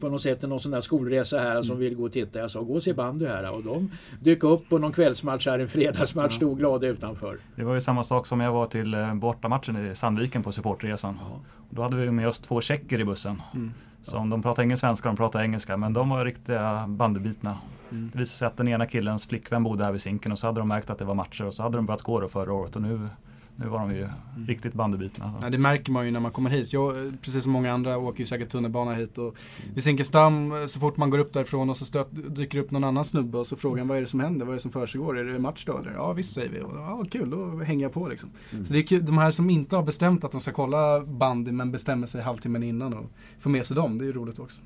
på 0.00 0.08
något 0.08 0.22
sätt, 0.22 0.42
någon 0.42 0.60
sån 0.60 0.72
där 0.72 0.80
skolresa 0.80 1.38
här 1.38 1.50
mm. 1.50 1.64
som 1.64 1.78
ville 1.78 1.94
gå 1.94 2.04
och 2.04 2.12
titta. 2.12 2.38
Jag 2.38 2.50
sa 2.50 2.62
gå 2.62 2.74
och 2.74 2.82
se 2.82 2.92
bandy 2.92 3.26
här 3.26 3.52
och 3.52 3.62
de 3.62 3.90
dök 4.20 4.44
upp 4.44 4.68
på 4.68 4.78
någon 4.78 4.92
kvällsmatch 4.92 5.46
här, 5.46 5.58
en 5.58 5.68
fredagsmatch, 5.68 6.32
ja. 6.32 6.36
stod 6.36 6.58
glada 6.58 6.86
utanför. 6.86 7.38
Det 7.56 7.64
var 7.64 7.74
ju 7.74 7.80
samma 7.80 8.04
sak 8.04 8.26
som 8.26 8.40
jag 8.40 8.52
var 8.52 8.66
till 8.66 8.94
eh, 8.94 9.14
bortamatchen 9.14 9.90
i 9.90 9.94
Sandviken 9.94 10.42
på 10.42 10.52
supportresan. 10.72 11.18
Ja. 11.20 11.40
Då 11.70 11.82
hade 11.82 11.96
vi 11.96 12.10
med 12.10 12.28
oss 12.28 12.40
två 12.40 12.60
tjecker 12.60 13.00
i 13.00 13.04
bussen. 13.04 13.42
Mm. 13.54 13.72
Som 14.02 14.30
de 14.30 14.42
pratade 14.42 14.64
ingen 14.64 14.78
svenska, 14.78 15.08
de 15.08 15.16
pratade 15.16 15.44
engelska, 15.44 15.76
men 15.76 15.92
de 15.92 16.08
var 16.08 16.24
riktiga 16.24 16.86
bandybitna. 16.88 17.58
Mm. 17.90 18.10
Det 18.12 18.18
visade 18.18 18.38
sig 18.38 18.46
att 18.46 18.56
den 18.56 18.68
ena 18.68 18.86
killens 18.86 19.26
flickvän 19.26 19.62
bodde 19.62 19.84
här 19.84 19.92
vid 19.92 20.02
Zinken 20.02 20.32
och 20.32 20.38
så 20.38 20.46
hade 20.46 20.60
de 20.60 20.68
märkt 20.68 20.90
att 20.90 20.98
det 20.98 21.04
var 21.04 21.14
matcher 21.14 21.44
och 21.44 21.54
så 21.54 21.62
hade 21.62 21.78
de 21.78 21.86
börjat 21.86 22.02
gå 22.02 22.20
då 22.20 22.28
förra 22.28 22.52
året 22.52 22.76
och 22.76 22.82
nu 22.82 23.08
nu 23.56 23.66
var 23.66 23.78
de 23.78 23.90
ju 23.90 24.02
mm. 24.02 24.46
riktigt 24.46 24.74
bandybitna. 24.74 25.32
Ja, 25.42 25.50
det 25.50 25.58
märker 25.58 25.92
man 25.92 26.04
ju 26.04 26.10
när 26.10 26.20
man 26.20 26.30
kommer 26.30 26.50
hit. 26.50 26.72
Jag, 26.72 27.12
precis 27.22 27.42
som 27.42 27.52
många 27.52 27.72
andra, 27.72 27.98
åker 27.98 28.20
ju 28.20 28.26
säkert 28.26 28.48
tunnelbana 28.48 28.94
hit. 28.94 29.18
Och 29.18 29.24
mm. 29.24 29.74
Vid 29.74 29.84
Zinkensdamm, 29.84 30.68
så 30.68 30.80
fort 30.80 30.96
man 30.96 31.10
går 31.10 31.18
upp 31.18 31.32
därifrån 31.32 31.70
och 31.70 31.76
så 31.76 31.84
stöt, 31.84 32.08
dyker 32.10 32.58
upp 32.58 32.70
någon 32.70 32.84
annan 32.84 33.04
snubbe 33.04 33.38
och 33.38 33.46
så 33.46 33.56
frågar 33.56 33.78
han 33.78 33.88
vad 33.88 33.96
är 33.96 34.00
det 34.00 34.06
som 34.06 34.20
händer? 34.20 34.46
Vad 34.46 34.52
är 34.52 34.56
det 34.56 34.62
som 34.62 34.70
försiggår? 34.70 35.18
Är 35.18 35.24
det 35.24 35.38
match 35.38 35.64
då? 35.64 35.78
Eller? 35.78 35.92
Ja 35.92 36.12
visst 36.12 36.34
säger 36.34 36.48
vi. 36.48 36.60
Och, 36.60 36.72
ja 36.76 37.04
kul, 37.10 37.30
då 37.30 37.58
hänger 37.58 37.82
jag 37.82 37.92
på 37.92 38.08
liksom. 38.08 38.30
Mm. 38.52 38.64
Så 38.64 38.72
det 38.72 38.78
är 38.78 38.82
kul, 38.82 39.04
de 39.04 39.18
här 39.18 39.30
som 39.30 39.50
inte 39.50 39.76
har 39.76 39.82
bestämt 39.82 40.24
att 40.24 40.30
de 40.30 40.40
ska 40.40 40.52
kolla 40.52 41.00
bandy 41.00 41.52
men 41.52 41.72
bestämmer 41.72 42.06
sig 42.06 42.22
halvtimmen 42.22 42.62
innan 42.62 42.94
och 42.94 43.04
får 43.40 43.50
med 43.50 43.66
sig 43.66 43.76
dem. 43.76 43.98
Det 43.98 44.04
är 44.04 44.06
ju 44.06 44.12
roligt 44.12 44.38
också. 44.38 44.60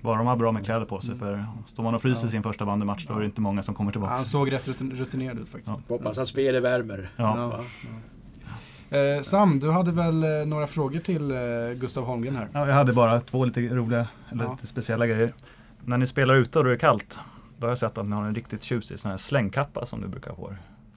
Bara 0.00 0.18
de 0.18 0.26
har 0.26 0.36
bra 0.36 0.52
med 0.52 0.64
kläder 0.64 0.86
på 0.86 1.00
sig. 1.00 1.14
Mm. 1.14 1.18
För 1.18 1.46
står 1.66 1.82
man 1.82 1.94
och 1.94 2.02
fryser 2.02 2.26
ja. 2.26 2.30
sin 2.30 2.42
första 2.42 2.64
bandymatch 2.64 3.06
då 3.06 3.14
är 3.14 3.20
det 3.20 3.26
inte 3.26 3.40
många 3.40 3.62
som 3.62 3.74
kommer 3.74 3.92
tillbaka. 3.92 4.14
Han 4.14 4.24
såg 4.24 4.52
rätt 4.52 4.68
rutinerad 4.80 5.38
ut 5.38 5.48
faktiskt. 5.48 5.76
Ja. 5.88 5.94
Hoppas 5.94 6.18
att 6.18 6.28
spelet 6.28 6.62
värmer. 6.62 7.10
Ja. 7.16 7.52
ja. 7.52 7.64
Eh, 8.94 9.22
Sam, 9.22 9.58
du 9.60 9.70
hade 9.70 9.90
väl 9.90 10.24
eh, 10.24 10.46
några 10.46 10.66
frågor 10.66 11.00
till 11.00 11.30
eh, 11.30 11.36
Gustav 11.80 12.04
Holmgren 12.04 12.36
här? 12.36 12.48
Ja, 12.52 12.66
jag 12.66 12.74
hade 12.74 12.92
bara 12.92 13.20
två 13.20 13.44
lite 13.44 13.60
roliga, 13.60 14.08
eller 14.32 14.44
ja. 14.44 14.52
lite 14.52 14.66
speciella 14.66 15.06
grejer. 15.06 15.32
När 15.84 15.98
ni 15.98 16.06
spelar 16.06 16.34
ute 16.34 16.58
och 16.58 16.64
det 16.64 16.72
är 16.72 16.76
kallt, 16.76 17.18
då 17.58 17.66
har 17.66 17.70
jag 17.70 17.78
sett 17.78 17.98
att 17.98 18.06
ni 18.06 18.12
har 18.12 18.24
en 18.24 18.34
riktigt 18.34 18.62
tjusig 18.62 18.98
sån 18.98 19.10
här 19.10 19.18
slängkappa 19.18 19.86
som 19.86 20.00
du 20.00 20.08
brukar 20.08 20.34
få. 20.34 20.54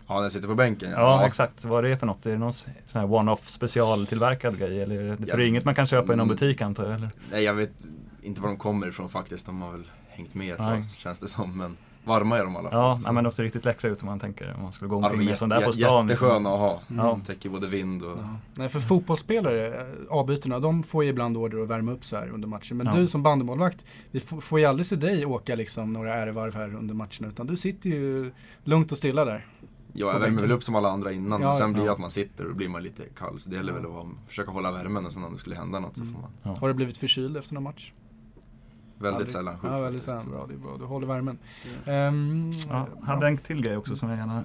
Ja, 0.07 0.23
jag 0.23 0.31
sitter 0.31 0.47
på 0.47 0.55
bänken. 0.55 0.91
Ja, 0.91 1.27
exakt. 1.27 1.65
Vad 1.65 1.85
är 1.85 1.89
det 1.89 1.97
för 1.97 2.07
något? 2.07 2.25
Är 2.25 2.31
det 2.31 2.37
någon 2.37 2.53
sån 2.53 2.71
här 2.93 3.13
one-off 3.13 3.47
specialtillverkad 3.49 4.57
grej? 4.59 4.81
Eller 4.81 4.95
är 4.95 5.09
det, 5.09 5.17
för 5.27 5.37
det 5.37 5.43
är 5.43 5.47
inget 5.47 5.65
man 5.65 5.75
kan 5.75 5.87
köpa 5.87 6.13
i 6.13 6.15
någon 6.15 6.27
Mm. 6.27 6.35
butik 6.35 6.61
antar 6.61 6.83
jag? 6.85 6.93
Eller? 6.93 7.09
Nej, 7.31 7.43
jag 7.43 7.53
vet 7.53 7.71
inte 8.21 8.41
var 8.41 8.49
de 8.49 8.57
kommer 8.57 8.87
ifrån 8.87 9.09
faktiskt. 9.09 9.45
De 9.45 9.61
har 9.61 9.71
väl 9.71 9.83
hängt 10.09 10.35
med 10.35 10.51
ett 10.53 10.57
tag 10.57 10.85
känns 10.85 11.19
det 11.19 11.27
som. 11.27 11.57
Men 11.57 11.77
varma 12.07 12.37
är 12.37 12.43
de 12.43 12.53
i 12.53 12.57
alla 12.57 12.69
fall. 12.69 12.79
Ja, 12.79 12.97
Så- 13.01 13.05
nej, 13.05 13.13
men 13.13 13.23
de 13.23 13.31
ser 13.31 13.43
riktigt 13.43 13.65
läckra 13.65 13.89
ut 13.89 14.01
om 14.01 14.05
man 14.05 14.19
tänker 14.19 14.53
om 14.57 14.63
man 14.63 14.71
skulle 14.71 14.89
gå 14.89 14.95
Ja, 14.95 15.05
omkring 15.05 15.21
är 15.21 15.25
med 15.25 15.37
sån 15.37 15.49
där 15.49 15.61
på 15.61 15.73
stan. 15.73 16.07
liksom. 16.07 16.27
Jättesköna 16.27 16.49
att 16.49 16.59
ha. 16.59 16.81
Ja. 16.87 17.03
De 17.03 17.21
täcker 17.21 17.49
både 17.49 17.67
vind 17.67 18.03
och... 18.03 18.17
Ja. 18.17 18.35
Nej, 18.55 18.69
för 18.69 18.79
fotbollsspelare, 18.79 19.67
eh, 19.81 19.85
avbytarna, 20.09 20.59
de 20.59 20.83
får 20.83 21.03
ju 21.03 21.09
ibland 21.09 21.37
order 21.37 21.59
att 21.59 21.67
värma 21.67 21.91
upp 21.91 22.05
så 22.05 22.15
här 22.17 22.29
under 22.29 22.47
matchen. 22.47 22.77
Men 22.77 22.85
Ja. 22.87 22.93
du 22.93 23.07
som 23.07 23.23
bandymålvakt, 23.23 23.85
vi 24.11 24.19
får, 24.19 24.59
ju 24.59 24.65
aldrig 24.65 24.85
se 24.85 24.95
dig 24.95 25.25
åka 25.25 25.55
liksom 25.55 25.93
några 25.93 26.13
ärevarv 26.15 26.55
här 26.55 26.75
under 26.75 26.95
matcherna. 26.95 27.27
Utan 27.27 27.47
du 27.47 27.55
sitter 27.57 27.89
ju 27.89 28.31
lugnt 28.63 28.91
och 28.91 28.97
stilla 28.97 29.25
där. 29.25 29.45
Ja, 29.93 30.13
jag 30.13 30.19
värmer 30.19 30.41
väl 30.41 30.51
upp 30.51 30.63
som 30.63 30.75
alla 30.75 30.89
andra 30.89 31.11
innan. 31.11 31.41
Ja, 31.41 31.47
men 31.47 31.53
sen 31.55 31.73
blir 31.73 31.81
det 31.83 31.87
ja. 31.87 31.93
att 31.93 31.99
man 31.99 32.11
sitter 32.11 32.43
och 32.43 32.49
då 32.49 32.55
blir 32.55 32.69
man 32.69 32.83
lite 32.83 33.03
kall. 33.17 33.39
Så 33.39 33.49
det 33.49 33.55
gäller 33.55 33.73
väl 33.73 33.85
att 33.85 34.27
försöka 34.27 34.51
hålla 34.51 34.71
värmen 34.71 35.05
och 35.05 35.11
sen 35.13 35.23
om 35.23 35.33
det 35.33 35.39
skulle 35.39 35.55
hända 35.55 35.79
något 35.79 35.97
så 35.97 36.01
Mm. 36.03 36.13
får 36.13 36.21
man 36.21 36.31
Ja. 36.43 36.55
Har 36.59 36.67
du 36.67 36.73
blivit 36.73 36.97
förkyld 36.97 37.37
efter 37.37 37.53
någon 37.53 37.63
match? 37.63 37.91
Väldigt 38.99 39.31
sällan 39.31 39.57
sjuk 39.57 39.71
Ja, 39.71 39.79
väldigt 39.79 40.03
faktiskt. 40.03 40.23
sällan. 40.27 40.37
Bra, 40.37 40.47
det 40.47 40.53
är 40.53 40.57
bra. 40.57 40.77
Du 40.79 40.85
håller 40.85 41.07
värmen. 41.07 41.37
Ehm, 41.85 42.51
Ja, 42.69 42.87
hade 43.03 43.27
en 43.27 43.37
till 43.37 43.61
grej 43.61 43.77
också 43.77 43.95
som 43.95 44.09
jag 44.09 44.17
gärna 44.17 44.43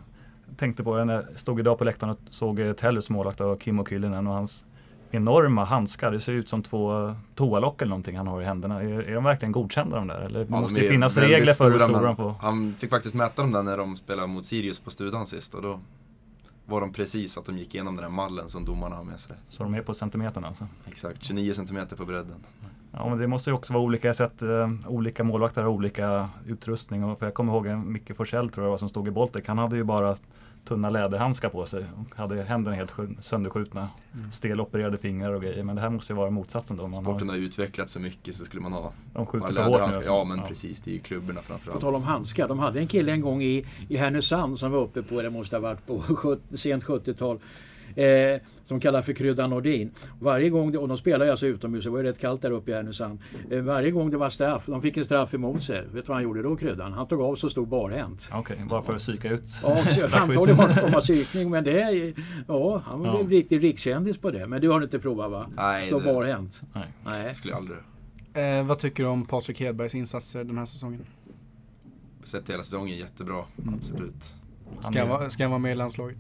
tänkte 0.57 0.85
på. 0.85 0.99
Jag 0.99 1.25
stod 1.35 1.61
idag 1.61 1.79
på 1.79 1.85
läktaren 1.85 2.11
och 2.13 2.19
såg 2.31 2.61
eh, 2.61 2.73
Tellus 2.73 3.11
målvakt 3.11 3.41
av 3.41 3.59
Kimmo 3.59 3.85
Kyllinen 3.87 4.27
och 4.27 4.35
hans 4.35 4.65
enorma 5.11 5.65
handskar. 5.65 6.11
Det 6.11 6.21
ser 6.21 6.33
ut 6.33 6.49
som 6.49 6.63
två 6.63 7.15
toalock 7.35 7.83
eller 7.83 7.89
någonting 7.91 8.17
han 8.17 8.27
har 8.27 8.43
i 8.43 8.45
händerna. 8.45 8.83
Är, 8.83 9.03
är 9.03 9.15
de 9.15 9.25
verkligen 9.25 9.53
godkända 9.53 9.97
de 9.97 10.07
där? 10.09 10.21
Eller 10.21 10.39
Ja, 10.41 10.45
det 10.45 10.51
måste 10.51 10.75
de 10.81 10.85
ju 10.85 10.91
finnas 10.91 11.17
regler 11.17 11.53
för 11.53 11.71
hur 11.71 11.79
stora 11.79 12.03
de 12.03 12.17
får? 12.17 12.31
Han 12.41 12.75
fick 12.79 12.91
faktiskt 12.91 13.15
mäta 13.15 13.43
dem 13.43 13.53
där 13.53 13.63
när 13.63 13.77
de 13.79 13.97
spelade 13.97 14.29
mot 14.29 14.45
Sirius 14.45 14.81
på 14.81 14.91
Studan 14.91 15.27
sist. 15.27 15.55
Och 15.55 15.63
då 15.63 15.81
var 16.67 16.81
de 16.81 16.93
precis 16.93 17.39
att 17.39 17.45
de 17.47 17.59
gick 17.59 17.75
igenom 17.75 17.97
den 17.97 18.05
här 18.05 18.11
mallen 18.11 18.49
som 18.49 18.65
domarna 18.65 18.97
har 18.97 19.05
med 19.05 19.21
sig. 19.21 19.37
Så 19.49 19.63
de 19.63 19.75
är 19.75 19.83
på 19.83 19.95
centimetern 19.95 20.45
alltså? 20.45 20.67
Exakt, 20.89 21.25
29 21.25 21.53
centimeter 21.55 21.97
på 21.97 22.05
bredden. 22.05 22.45
Ja, 22.93 23.09
men 23.09 23.19
det 23.19 23.27
måste 23.27 23.51
ju 23.51 23.55
också 23.55 23.73
vara 23.73 23.83
olika. 23.83 24.15
Sett 24.15 24.43
eh, 24.43 24.71
olika 24.89 25.25
målvakter 25.25 25.63
har 25.63 25.69
olika 25.69 26.29
utrustning. 26.47 27.05
Och 27.05 27.19
för 27.19 27.27
jag 27.27 27.35
kommer 27.35 27.53
ihåg 27.53 27.67
en 27.67 27.93
Micke 27.93 28.17
Forsell 28.17 28.49
tror 28.51 28.67
jag 28.69 28.79
som 28.79 28.89
stod 28.89 29.09
i 29.09 29.11
Baltic. 29.11 29.45
Han 29.47 29.59
hade 29.59 29.77
ju 29.77 29.85
bara 29.85 30.17
tunna 30.65 30.91
läderhandskar 30.91 31.49
på 31.49 31.67
sig 31.67 31.85
och 31.97 32.17
hade 32.19 32.43
händerna 32.43 32.77
helt 32.77 32.91
skjut- 32.91 33.17
sönderskjutna. 33.21 33.89
Mm. 34.15 34.33
Stelopererade 34.33 34.99
fingrar 34.99 35.33
och 35.33 35.43
grejer. 35.43 35.65
Men 35.65 35.77
det 35.77 35.83
här 35.83 35.91
måste 35.91 36.13
ju 36.13 36.17
vara 36.17 36.31
motsatsen 36.31 36.77
då. 36.77 36.83
Man 36.89 36.95
Sporten 37.03 37.29
har, 37.29 37.37
har 37.37 37.43
utvecklats 37.43 37.93
så 37.93 38.01
mycket 38.01 38.37
så 38.37 38.45
skulle 38.45 38.63
man 38.63 38.73
ha 38.73 38.93
de 39.13 39.27
skjuter 39.27 39.55
för 39.55 39.63
hårt 39.63 39.77
nu. 39.79 39.83
Alltså. 39.85 40.01
Ja 40.11 40.25
men 40.25 40.41
precis, 40.43 40.81
det 40.83 40.91
är 40.91 40.95
ju 40.95 41.01
klubborna 41.01 41.41
På 41.41 41.47
framförallt. 41.47 41.81
tal 41.81 41.95
om 41.95 42.03
handskar. 42.03 42.49
De 42.49 42.59
hade 42.59 42.81
en 42.81 42.87
kille 42.89 43.13
en 43.13 43.21
gång 43.21 43.43
i, 43.43 43.67
i 43.89 43.97
Härnösand 43.97 44.59
som 44.59 44.71
var 44.73 44.81
uppe 44.81 45.03
på, 45.03 45.23
det 45.23 45.31
måste 45.31 45.57
ha 45.57 45.61
varit 45.61 45.87
på 45.87 46.03
sent 46.57 46.85
70-tal. 46.85 47.39
Eh, 47.97 48.41
som 48.65 48.81
kallas 48.81 49.07
för 49.07 49.13
Krydda 49.13 49.47
Nordin. 49.47 49.91
Varje 50.21 50.51
gång, 50.51 50.73
det, 50.73 50.79
och 50.79 50.89
de 50.89 50.97
spelade 50.99 51.31
alltså 51.31 51.47
utomhus, 51.47 51.85
det 51.85 51.91
var 51.91 51.99
ju 51.99 52.05
rätt 52.05 52.19
kallt 52.19 52.43
där 52.43 52.51
uppe 52.51 52.71
i 52.71 52.75
Härnösand. 52.75 53.19
Eh, 53.51 53.61
varje 53.61 53.91
gång 53.91 54.11
det 54.11 54.17
var 54.17 54.29
straff, 54.29 54.63
de 54.67 54.83
fick 54.83 54.97
en 54.97 55.05
straff 55.05 55.35
emot 55.35 55.63
sig. 55.63 55.81
Vet 55.83 55.93
du 55.93 56.01
vad 56.01 56.17
han 56.17 56.23
gjorde 56.25 56.43
då 56.43 56.57
Kryddan? 56.57 56.93
Han 56.93 57.07
tog 57.09 57.21
av 57.21 57.35
sig 57.35 57.47
och 57.47 57.51
stod 57.51 57.69
barhänt. 57.69 58.29
Okej, 58.33 58.65
bara 58.71 58.83
för 58.83 58.93
att 58.95 58.99
psyka 58.99 59.31
ut 59.31 59.43
Ja, 59.63 59.77
antagligen 60.13 60.57
var 60.57 60.67
det 60.69 60.73
en 60.73 60.79
form 60.81 60.95
av 60.95 61.01
psykning 61.01 61.51
men 61.51 61.65
det 61.65 62.15
ja, 62.49 62.83
han 62.87 63.01
var 63.01 63.07
Ja. 63.07 63.21
en 63.21 63.29
riktig 63.31 63.63
rikskändis 63.65 64.19
på 64.19 64.31
det. 64.31 64.47
Men 64.47 64.61
du 64.61 64.69
har 64.69 64.83
inte 64.83 64.99
provat 64.99 65.31
va? 65.31 65.47
Nej, 65.57 65.87
Stå 65.87 65.99
det- 65.99 66.05
barhänt? 66.05 66.63
Nej. 66.75 66.85
Nej. 67.05 67.35
Skulle 67.35 67.53
jag 67.53 67.59
aldrig 67.59 67.79
Eh, 68.35 68.67
vad 68.67 68.79
tycker 68.79 69.03
du 69.03 69.09
om 69.09 69.25
Patrik 69.27 69.61
Hedbergs 69.61 69.95
insatser 69.95 70.45
den 70.45 70.59
här 70.59 70.65
säsongen? 70.65 71.01
Sett 72.25 72.51
hela 72.51 72.63
säsongen 72.63 72.97
jättebra, 72.99 73.45
Mm. 73.63 73.75
absolut. 73.75 74.33
Ska 74.81 74.99
han, 74.99 75.09
vara, 75.09 75.31
ska 75.31 75.43
han 75.45 75.51
vara 75.51 75.59
med 75.59 75.73
i 75.73 75.75
landslaget? 75.75 76.19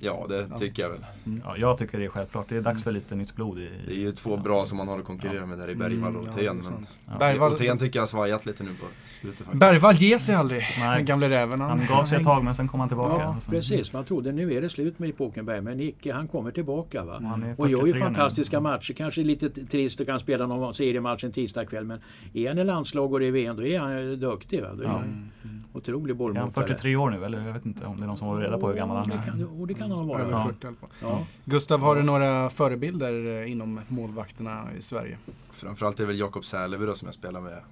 Ja, 0.00 0.26
det 0.28 0.46
Ja. 0.50 0.58
tycker 0.58 0.82
jag 0.82 0.90
väl. 0.90 1.06
Ja, 1.44 1.56
jag 1.56 1.78
tycker 1.78 1.98
det 1.98 2.04
är 2.04 2.08
självklart. 2.08 2.48
Det 2.48 2.56
är 2.56 2.60
dags 2.60 2.82
för 2.82 2.92
lite 2.92 3.14
nytt 3.14 3.34
blod 3.36 3.58
i... 3.58 3.70
Det 3.86 3.92
är 3.92 3.96
ju 3.98 4.12
två 4.12 4.36
bra 4.36 4.66
som 4.66 4.78
man 4.78 4.88
har 4.88 4.98
att 4.98 5.04
konkurrera 5.04 5.46
med 5.46 5.58
där 5.58 5.70
i 5.70 5.74
Bergvall 5.74 6.16
och 6.16 6.22
Mm, 6.22 6.26
ja, 6.26 6.32
Thén. 6.32 6.44
det 6.44 6.50
är 6.50 6.54
men 6.54 6.62
sant. 6.62 7.00
Ja. 7.06 7.18
Bergvall, 7.18 7.52
och 7.52 7.58
Thén 7.58 7.78
tycker 7.78 7.96
jag 7.98 8.02
har 8.02 8.06
svajat 8.06 8.46
lite 8.46 8.64
nu 8.64 8.70
på 8.70 8.86
slutet 9.04 9.38
faktiskt. 9.38 9.60
Bergvall 9.60 9.94
ger 9.94 10.18
sig 10.18 10.34
aldrig, 10.34 10.62
Nej. 10.78 10.96
den 10.96 11.04
gamle 11.04 11.28
räven. 11.28 11.60
Han 11.60 11.86
gav 11.88 12.04
sig 12.04 12.18
ett 12.18 12.24
tag 12.24 12.44
men 12.44 12.54
sen 12.54 12.68
kom 12.68 12.80
han 12.80 12.88
tillbaka. 12.88 13.22
Ja, 13.24 13.34
Och 13.36 13.42
sen- 13.42 13.54
precis. 13.54 13.92
Man 13.92 14.04
trodde 14.04 14.32
nu 14.32 14.52
är 14.54 14.60
det 14.60 14.68
slut 14.68 14.98
med 14.98 15.08
Epokenberg, 15.10 15.60
men 15.60 15.80
icke. 15.80 16.12
Han 16.12 16.28
kommer 16.28 16.50
tillbaka. 16.50 17.04
Va? 17.04 17.20
Han 17.22 17.42
är 17.42 17.54
Och 17.60 17.68
gör 17.70 17.78
43 17.78 17.86
ju 17.88 17.94
nu. 17.94 18.00
fantastiska 18.00 18.60
matcher. 18.60 18.92
Kanske 18.92 19.22
lite 19.22 19.48
trist 19.50 20.00
att 20.00 20.06
kan 20.06 20.20
spela 20.20 20.46
någon 20.46 20.74
seriematch 20.74 21.24
en 21.24 21.32
tisdagkväll. 21.32 21.84
Men 21.84 22.00
är 22.34 22.48
han 22.48 22.58
i 22.58 22.64
landslag 22.64 23.12
och 23.12 23.20
det 23.20 23.26
är 23.26 23.30
VM, 23.32 23.56
då 23.56 23.66
är 23.66 23.78
han 23.78 24.20
duktig. 24.20 24.62
Va? 24.62 24.68
Då 24.74 24.82
är 24.82 24.86
Ja. 24.86 24.90
han 24.92 25.30
otrolig 25.72 26.04
Är 26.04 26.08
han 26.08 26.18
bollmotare. 26.18 26.66
43 26.66 26.96
år 26.96 27.10
nu 27.10 27.24
eller? 27.24 27.46
Jag 27.46 27.52
vet 27.52 27.66
inte 27.66 27.86
om 27.86 27.96
det 27.96 28.02
är 28.02 28.06
någon 28.06 28.16
som 28.16 28.28
har 28.28 28.40
reda 28.40 28.58
på 28.58 28.68
hur 28.68 28.74
gammal 28.76 28.96
han 28.96 29.08
Det 29.08 29.14
är. 29.14 29.22
kan, 29.22 29.60
och 29.60 29.66
det 29.66 29.74
kan 29.74 29.87
han 29.96 30.06
vara. 30.06 30.22
Över 30.22 30.32
Ja. 30.32 30.44
40 30.46 30.64
i 30.64 30.66
alla 30.68 30.76
fall. 30.76 30.88
Ja. 31.02 31.26
Gustav, 31.44 31.80
har 31.80 31.96
du 31.96 32.02
några 32.02 32.50
förebilder 32.50 33.42
eh, 33.42 33.52
inom 33.52 33.80
målvakterna 33.88 34.64
i 34.78 34.82
Sverige? 34.82 35.18
Framförallt 35.50 35.98
är 36.00 36.02
det 36.02 36.06
väl 36.06 36.18
Jakob 36.18 36.44
Säleby 36.44 36.94
som 36.94 37.06
jag 37.06 37.14
spelade 37.14 37.44
med 37.44 37.62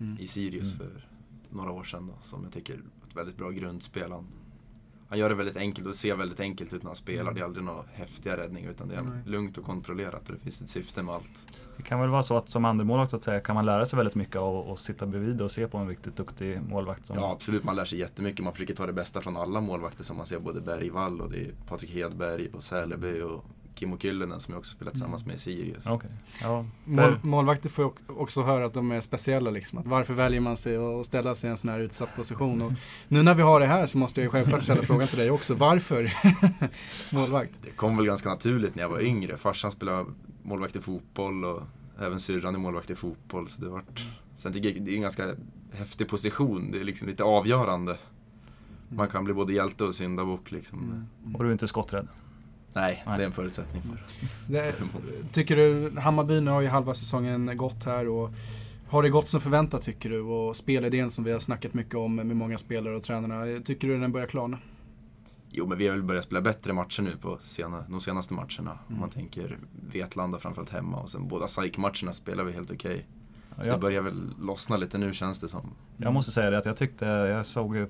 Mm. 0.00 0.16
i 0.20 0.26
Sirius 0.26 0.74
Mm. 0.74 0.78
för 0.92 1.06
några 1.50 1.70
år 1.72 1.84
sedan. 1.84 2.06
Då, 2.06 2.12
som 2.22 2.44
jag 2.44 2.52
tycker 2.52 2.74
är 2.74 2.78
ett 2.78 3.16
väldigt 3.16 3.36
bra 3.36 3.50
grundspel. 3.50 4.12
Han, 4.12 4.24
han 5.08 5.18
gör 5.18 5.28
det 5.28 5.34
väldigt 5.34 5.56
enkelt 5.56 5.86
och 5.86 5.96
ser 5.96 6.16
väldigt 6.16 6.40
enkelt 6.40 6.72
ut 6.72 6.82
när 6.82 6.88
han 6.88 6.96
spelar. 6.96 7.32
Det 7.32 7.40
är 7.40 7.44
aldrig 7.44 7.64
några 7.64 7.84
häftiga 7.92 8.36
räddningar 8.36 8.70
utan 8.70 8.88
det 8.88 8.94
är 8.94 9.02
Nej. 9.02 9.22
lugnt 9.26 9.58
och 9.58 9.64
kontrollerat 9.64 10.28
och 10.28 10.34
det 10.34 10.40
finns 10.40 10.60
ett 10.60 10.68
syfte 10.68 11.02
med 11.02 11.14
allt. 11.14 11.46
Det 11.76 11.82
kan 11.82 12.00
väl 12.00 12.08
vara 12.08 12.22
så 12.22 12.36
att 12.36 12.48
som 12.48 12.64
andremålvakt 12.64 13.10
så 13.10 13.16
att 13.16 13.22
säga 13.22 13.40
kan 13.40 13.54
man 13.54 13.66
lära 13.66 13.86
sig 13.86 13.96
väldigt 13.96 14.14
mycket 14.14 14.36
av 14.36 14.70
att 14.70 14.78
sitta 14.78 15.06
bredvid 15.06 15.40
och 15.40 15.50
se 15.50 15.68
på 15.68 15.78
en 15.78 15.88
riktigt 15.88 16.16
duktig 16.16 16.62
målvakt. 16.62 17.06
Som, 17.06 17.16
Ja 17.16 17.32
absolut, 17.32 17.64
man 17.64 17.76
lär 17.76 17.84
sig 17.84 17.98
jättemycket. 17.98 18.44
Man 18.44 18.52
försöker 18.52 18.74
ta 18.74 18.86
det 18.86 18.92
bästa 18.92 19.20
från 19.20 19.36
alla 19.36 19.60
målvakter 19.60 20.04
som 20.04 20.16
man 20.16 20.26
ser. 20.26 20.38
Både 20.38 20.60
Bergvall 20.60 21.20
och 21.20 21.30
det 21.30 21.38
är 21.38 21.52
Patrik 21.68 21.90
Hedberg 21.90 22.48
och 22.52 22.64
Säleby 22.64 23.20
och 23.20 23.44
Kimmo 23.78 23.98
Kyllönen 23.98 24.40
som 24.40 24.54
jag 24.54 24.58
också 24.58 24.72
spelat 24.72 24.94
tillsammans 24.94 25.26
med 25.26 25.36
i 25.36 25.38
Sirius. 25.38 25.86
Okej. 25.86 26.10
Ja. 26.42 26.64
Mål, 26.84 27.18
målvakter 27.22 27.68
får 27.68 27.92
också 28.08 28.42
höra 28.42 28.64
att 28.64 28.74
de 28.74 28.90
är 28.92 29.00
speciella. 29.00 29.50
Liksom. 29.50 29.78
Att 29.78 29.86
varför 29.86 30.14
väljer 30.14 30.40
man 30.40 30.56
sig 30.56 30.76
att 30.76 31.06
ställa 31.06 31.34
sig 31.34 31.48
i 31.48 31.50
en 31.50 31.56
sån 31.56 31.70
här 31.70 31.80
utsatt 31.80 32.16
position? 32.16 32.62
Och 32.62 32.72
nu 33.08 33.22
när 33.22 33.34
vi 33.34 33.42
har 33.42 33.60
det 33.60 33.66
här 33.66 33.86
så 33.86 33.98
måste 33.98 34.22
jag 34.22 34.32
självklart 34.32 34.62
ställa 34.62 34.82
frågan 34.82 35.06
till 35.06 35.18
dig 35.18 35.30
också. 35.30 35.54
Varför 35.54 36.12
målvakt? 37.14 37.52
Det 37.62 37.70
kom 37.70 37.96
väl 37.96 38.06
ganska 38.06 38.28
naturligt 38.28 38.74
när 38.74 38.82
jag 38.82 38.90
var 38.90 39.00
yngre. 39.00 39.36
Farsan 39.36 39.70
spelade 39.70 40.04
målvakt 40.42 40.76
i 40.76 40.80
fotboll 40.80 41.44
och 41.44 41.62
även 42.00 42.20
syrran 42.20 42.54
är 42.54 42.58
målvakt 42.58 42.90
i 42.90 42.94
fotboll. 42.94 43.48
Så 43.48 43.60
det 43.60 43.68
vart... 43.68 44.06
Sen 44.36 44.52
tycker 44.52 44.68
jag 44.68 44.82
det 44.82 44.90
är 44.90 44.96
en 44.96 45.02
ganska 45.02 45.34
häftig 45.72 46.08
position. 46.08 46.70
Det 46.72 46.78
är 46.80 46.84
liksom 46.84 47.08
lite 47.08 47.24
avgörande. 47.24 47.96
Man 48.88 49.08
kan 49.08 49.24
bli 49.24 49.34
både 49.34 49.52
hjälte 49.52 49.84
och 49.84 49.94
syndabock 49.94 50.50
liksom. 50.50 51.08
Och 51.34 51.42
du 51.42 51.48
är 51.48 51.52
inte 51.52 51.68
skotträdd? 51.68 52.08
Nej, 52.76 53.02
Nej. 53.06 53.16
det 53.18 53.22
är 53.24 53.26
en 53.26 53.32
förutsättning 53.32 53.82
för 53.82 53.98
Det, 54.52 54.74
tycker 55.32 55.56
du, 55.56 55.92
Hammarby 56.00 56.40
nu 56.40 56.50
har 56.50 56.60
ju 56.60 56.68
halva 56.68 56.94
säsongen 56.94 57.56
gått 57.56 57.84
här 57.84 58.08
och 58.08 58.30
har 58.88 59.02
det 59.02 59.08
gått 59.10 59.28
som 59.28 59.40
förväntat 59.40 59.82
tycker 59.82 60.10
du? 60.10 60.20
Och 60.20 60.56
spelidén 60.56 61.10
som 61.10 61.24
vi 61.24 61.32
har 61.32 61.38
snackat 61.38 61.74
mycket 61.74 61.94
om 61.94 62.14
med 62.16 62.26
många 62.26 62.58
spelare 62.58 62.96
och 62.96 63.02
tränarna, 63.02 63.60
tycker 63.64 63.88
du 63.88 64.00
den 64.00 64.12
börjar 64.12 64.26
klarna? 64.26 64.58
Jo, 65.50 65.66
men 65.66 65.78
vi 65.78 65.86
har 65.86 65.94
väl 65.94 66.02
börjat 66.02 66.24
spela 66.24 66.40
bättre 66.40 66.72
matcher 66.72 67.02
nu 67.02 67.16
på 67.16 67.38
sena, 67.42 67.84
de 67.88 68.00
senaste 68.00 68.34
matcherna. 68.34 68.70
Om 68.70 68.78
Mm. 68.88 69.00
man 69.00 69.10
tänker 69.10 69.58
Vetlanda 69.92 70.38
framförallt 70.38 70.70
hemma 70.70 70.96
och 71.00 71.10
sen 71.10 71.28
båda 71.28 71.48
SAIK-matcherna 71.48 72.12
spelar 72.12 72.44
vi 72.44 72.52
helt 72.52 72.70
okej. 72.70 73.06
Så 73.62 73.70
det 73.70 73.78
börjar 73.78 74.02
väl 74.02 74.30
lossna 74.40 74.76
lite 74.76 74.98
nu 74.98 75.14
känns 75.14 75.40
det 75.40 75.48
som. 75.48 75.70
jag 75.96 76.12
måste 76.12 76.32
säga 76.32 76.50
det 76.50 76.58
att 76.58 76.64
jag 76.66 76.76
tyckte, 76.76 77.04
jag 77.06 77.46
såg 77.46 77.86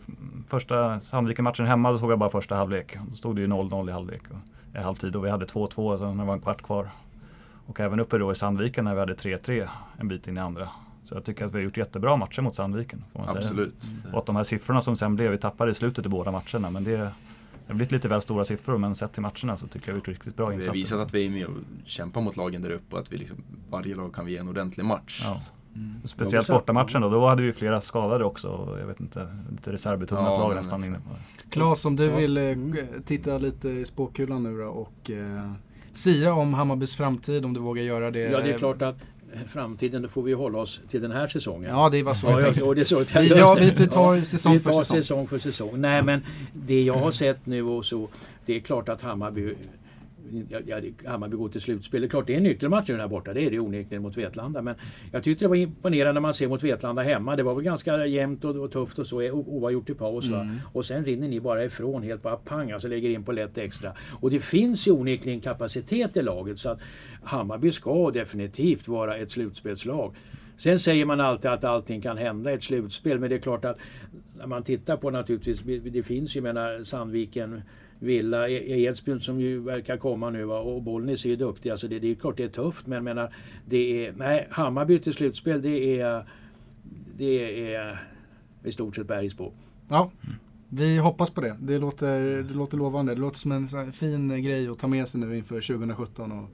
första 0.49 1.01
Sandviken-matchen 1.01 1.67
hemma, 1.67 1.93
då 1.93 1.99
såg 1.99 2.11
jag 2.13 2.19
bara 2.19 2.31
första 2.31 2.55
halvlek. 2.55 2.97
Då 3.11 3.17
stod 3.17 3.37
det 3.37 3.41
ju 3.43 3.47
0-0 3.49 3.89
i 3.89 3.93
halvlek. 3.93 4.23
Och, 4.31 4.37
i 4.75 4.79
halvtid 4.79 5.17
och 5.17 5.25
vi 5.25 5.31
hade 5.31 5.45
2-2 5.45 5.99
så 5.99 6.13
när 6.13 6.23
det 6.25 6.27
var 6.27 6.35
en 6.35 6.41
kvart 6.41 6.63
kvar. 6.63 6.89
Och 7.67 7.81
även 7.81 8.01
uppe 8.01 8.19
då 8.19 8.33
i 8.33 8.35
Sandviken 8.35 8.85
när 8.85 8.95
vi 8.95 9.01
hade 9.01 9.15
3-3 9.15 9.69
en 9.99 10.09
bit 10.09 10.29
in 10.29 10.37
i 10.37 10.41
andra. 10.41 10.69
Så 11.05 11.15
jag 11.15 11.25
tycker 11.25 11.45
att 11.45 11.53
vi 11.53 11.59
har 11.59 11.63
gjort 11.65 11.77
jättebra 11.77 12.17
matcher 12.17 12.43
mot 12.43 12.55
Sandviken. 12.55 13.05
Får 13.13 13.19
man 13.21 13.29
Säga. 13.29 13.39
Absolut. 13.39 13.85
Och 14.13 14.19
att 14.19 14.27
de 14.27 14.37
här 14.37 14.43
siffrorna 14.43 14.81
som 14.81 14.97
sen 14.97 15.17
blev, 15.17 15.31
vi 15.31 15.39
tappade 15.39 15.71
i 15.71 15.75
slutet 15.75 16.07
i 16.07 16.09
båda 16.09 16.31
matcherna. 16.33 16.71
Men 16.71 16.85
det, 16.85 16.97
det 16.97 17.13
har 17.67 17.75
blivit 17.75 17.93
lite 17.93 18.09
väl 18.09 18.23
stora 18.23 18.45
siffror 18.45 18.79
men 18.79 18.95
sett 18.95 19.13
till 19.13 19.23
matcherna 19.23 19.57
så 19.57 19.67
tycker 19.67 19.79
jag 19.79 19.87
vi 19.87 19.91
har 19.93 19.97
gjort 19.97 20.09
riktigt 20.09 20.37
bra 20.37 20.47
Vi 20.49 20.55
insatser. 20.55 20.71
har 20.71 20.75
visat 20.75 21.01
att 21.01 21.15
vi 21.15 21.27
är 21.27 21.31
med 21.31 21.47
och 21.47 21.55
kämpar 21.85 22.21
mot 22.21 22.37
lagen 22.37 22.63
där 22.63 22.71
uppe 22.71 22.95
och 22.97 23.03
att 23.03 23.13
vi 23.13 23.17
liksom, 23.17 23.37
varje 23.71 23.95
lag 23.97 24.15
kan 24.15 24.27
vi 24.27 24.33
ge 24.33 24.39
en 24.39 24.49
ordentlig 24.49 24.85
match. 24.85 25.23
Ja. 25.25 25.41
Mm. 25.77 25.95
Speciellt 26.05 26.49
bortamatchen 26.49 27.01
då, 27.03 27.09
då 27.11 27.27
hade 27.27 27.43
vi 27.43 27.53
flera 27.53 27.81
skadade 27.81 28.25
också. 28.25 28.77
Jag 28.81 28.87
vet 28.87 29.01
inte, 29.01 29.27
lite 29.51 29.73
reservbetonat 29.73 30.25
Ja, 30.25 30.39
lag 30.49 30.55
nästan 30.57 30.85
inne. 30.85 30.99
Klas, 31.51 31.85
om 31.85 31.97
du 31.97 32.05
Ja. 32.05 32.17
vill 32.17 32.37
eh, 32.37 32.55
titta 33.05 33.39
lite 33.39 33.69
i 33.69 33.85
spåkulan 33.85 34.43
nu 34.43 34.59
då 34.59 34.65
och 34.69 35.11
eh, 35.11 35.53
sia 35.93 36.33
om 36.35 36.55
Hammarbys 36.55 36.97
framtid 36.97 37.45
om 37.45 37.55
du 37.55 37.61
vågar 37.61 37.83
göra 37.83 38.11
det. 38.11 38.19
ja, 38.19 38.41
det 38.41 38.53
är 38.53 38.59
klart 38.59 38.83
att 38.83 38.97
framtiden, 39.49 40.03
då 40.03 40.09
får 40.09 40.23
vi 40.23 40.33
hålla 40.33 40.59
oss 40.59 40.81
till 40.91 41.03
den 41.03 41.11
här 41.11 41.27
säsongen. 41.29 41.71
Ja, 41.71 41.89
det 41.91 42.03
var 42.03 42.15
så 42.15 42.27
Ja, 42.27 42.31
jag 42.31 42.41
ja, 42.41 42.45
tänkte. 42.45 42.65
och 42.65 42.75
det 42.75 42.81
är 42.81 42.85
så 42.85 42.99
Vi, 43.21 43.29
ja, 43.29 43.55
vi, 43.61 43.71
vi 43.71 43.87
tar 43.87 44.15
Ja, 44.15 44.25
säsong 44.25 44.53
vi 44.53 44.61
för 44.61 44.73
tar 44.73 44.83
säsong. 44.83 44.97
säsong 45.03 45.27
för 45.29 45.39
säsong. 45.39 45.71
Nej 45.81 46.03
men 46.03 46.21
det 46.53 46.83
jag 46.83 46.95
har 46.95 47.11
sett 47.11 47.47
nu 47.47 47.63
och 47.63 47.85
så, 47.85 48.09
det 48.47 48.57
är 48.57 48.61
klart 48.61 48.89
att 48.89 49.03
Hammarby 49.03 49.55
ja, 50.67 50.81
Hammarby 51.11 51.37
går 51.37 51.49
till 51.49 51.61
slutspel. 51.61 52.01
Det 52.01 52.07
är 52.07 52.09
klart 52.09 52.27
det 52.27 52.33
är 52.33 52.37
en 52.37 52.43
nyckelmatch 52.43 52.91
här 52.91 53.09
borta. 53.09 53.33
Det 53.33 53.43
är 53.43 53.51
det 53.51 53.59
onekligen 53.59 54.03
mot 54.03 54.17
Vetlanda. 54.17 54.63
Men 54.63 54.75
jag 55.13 55.25
tyckte 55.25 55.45
det 55.45 55.49
var 55.49 55.57
imponerande 55.57 56.13
när 56.13 56.21
man 56.21 56.35
ser 56.35 56.49
mot 56.49 56.63
Vetlanda 56.63 57.03
hemma. 57.03 57.37
Det 57.37 57.43
var 57.43 57.55
väl 57.55 57.65
ganska 57.65 58.07
jämnt 58.07 58.45
och, 58.45 58.57
och 58.57 58.73
tufft 58.73 58.99
och 58.99 59.07
så. 59.07 59.31
Oavgjort 59.31 59.91
i 59.91 59.95
paus. 59.95 60.29
Mm. 60.29 60.57
Och 60.73 60.85
sen 60.85 61.05
rinner 61.05 61.29
ni 61.29 61.41
bara 61.41 61.65
ifrån 61.65 62.03
helt 62.03 62.23
bara 62.23 62.37
pang. 62.37 62.71
Alltså 62.71 62.89
lägger 62.89 63.11
in 63.11 63.25
på 63.25 63.33
lätt 63.33 63.59
extra. 63.59 63.93
Och 64.21 64.31
det 64.31 64.41
finns 64.41 64.89
ju 64.89 64.93
onekligen 64.93 65.41
kapacitet 65.41 66.17
i 66.17 66.23
laget. 66.23 66.59
Så 66.59 66.71
att 66.71 66.79
Hammarby 67.23 67.73
ska 67.73 68.11
definitivt 68.11 68.89
vara 68.89 69.17
ett 69.17 69.31
slutspelslag. 69.31 70.15
Sen 70.57 70.79
säger 70.79 71.05
man 71.05 71.21
alltid 71.21 71.51
att 71.51 71.65
allting 71.65 72.01
kan 72.01 72.19
hända 72.19 72.51
i 72.51 72.55
ett 72.55 72.63
slutspel. 72.63 73.19
Men 73.19 73.31
det 73.31 73.37
är 73.37 73.41
klart 73.41 73.65
att 73.65 73.79
när 74.39 74.47
man 74.47 74.63
tittar 74.63 74.97
på 74.97 75.11
naturligtvis. 75.11 75.61
Det 75.83 76.03
finns 76.03 76.37
ju, 76.37 76.41
menar 76.41 76.83
Sandviken 76.83 77.63
Villa, 77.99 78.49
e- 78.49 78.85
Edsbyn 78.85 79.21
som 79.21 79.41
ju 79.41 79.61
verkar 79.61 79.97
komma 79.97 80.31
nu 80.31 80.45
va? 80.45 80.59
och 80.59 80.83
Bollnäs 80.83 81.25
är 81.25 81.29
ju 81.29 81.37
duktiga 81.37 81.77
så 81.77 81.87
det, 81.87 81.99
det 81.99 82.11
är 82.11 82.15
klart 82.15 82.37
det 82.37 82.45
är 82.45 82.49
tufft 82.49 82.87
men 82.87 82.97
jag 82.97 83.05
menar, 83.05 83.35
det 83.67 84.07
är, 84.07 84.13
nej, 84.13 84.49
Hammarby 84.51 84.99
till 84.99 85.15
slutspel 85.15 85.63
det 85.63 86.01
är, 86.01 86.25
det 87.17 87.75
är 87.75 87.99
i 88.65 88.73
stort 88.73 88.97
sett 88.97 89.07
bergis 89.07 89.35
på. 89.35 89.53
Ja, 89.89 90.11
vi 90.69 90.99
hoppas 90.99 91.31
på 91.31 91.41
det. 91.41 91.57
Det 91.61 91.79
låter, 91.79 92.43
det 92.43 92.55
låter 92.55 92.77
lovande. 92.77 93.15
Det 93.15 93.21
låter 93.21 93.39
som 93.39 93.53
en 93.53 93.93
fin 93.93 94.43
grej 94.43 94.69
att 94.69 94.79
ta 94.79 94.87
med 94.87 95.09
sig 95.09 95.21
nu 95.21 95.37
inför 95.37 95.61
2017. 95.61 96.33
Och 96.33 96.51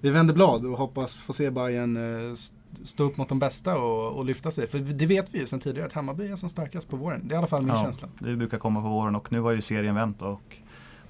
vi 0.00 0.10
vänder 0.10 0.34
blad 0.34 0.66
och 0.66 0.78
hoppas 0.78 1.20
få 1.20 1.32
se 1.32 1.50
Bayern 1.50 1.96
eh, 1.96 2.34
stå 2.82 3.04
upp 3.04 3.16
mot 3.16 3.28
de 3.28 3.38
bästa 3.38 3.76
och, 3.76 4.18
och, 4.18 4.24
lyfta 4.24 4.50
sig. 4.50 4.66
För 4.66 4.78
det 4.78 5.06
vet 5.06 5.34
vi 5.34 5.38
ju 5.38 5.46
sedan 5.46 5.60
tidigare 5.60 5.86
att 5.86 5.92
Hammarby 5.92 6.28
är 6.28 6.36
som 6.36 6.48
starkast 6.48 6.88
på 6.88 6.96
våren. 6.96 7.20
Det 7.24 7.32
är 7.32 7.34
i 7.34 7.38
alla 7.38 7.46
fall 7.46 7.62
min 7.62 7.74
ja, 7.74 7.82
känsla. 7.82 8.08
Det 8.18 8.36
brukar 8.36 8.58
komma 8.58 8.80
på 8.80 8.88
våren 8.88 9.16
och 9.16 9.32
nu 9.32 9.40
har 9.40 9.50
ju 9.50 9.60
serien 9.60 9.94
vänt 9.94 10.22
och 10.22 10.56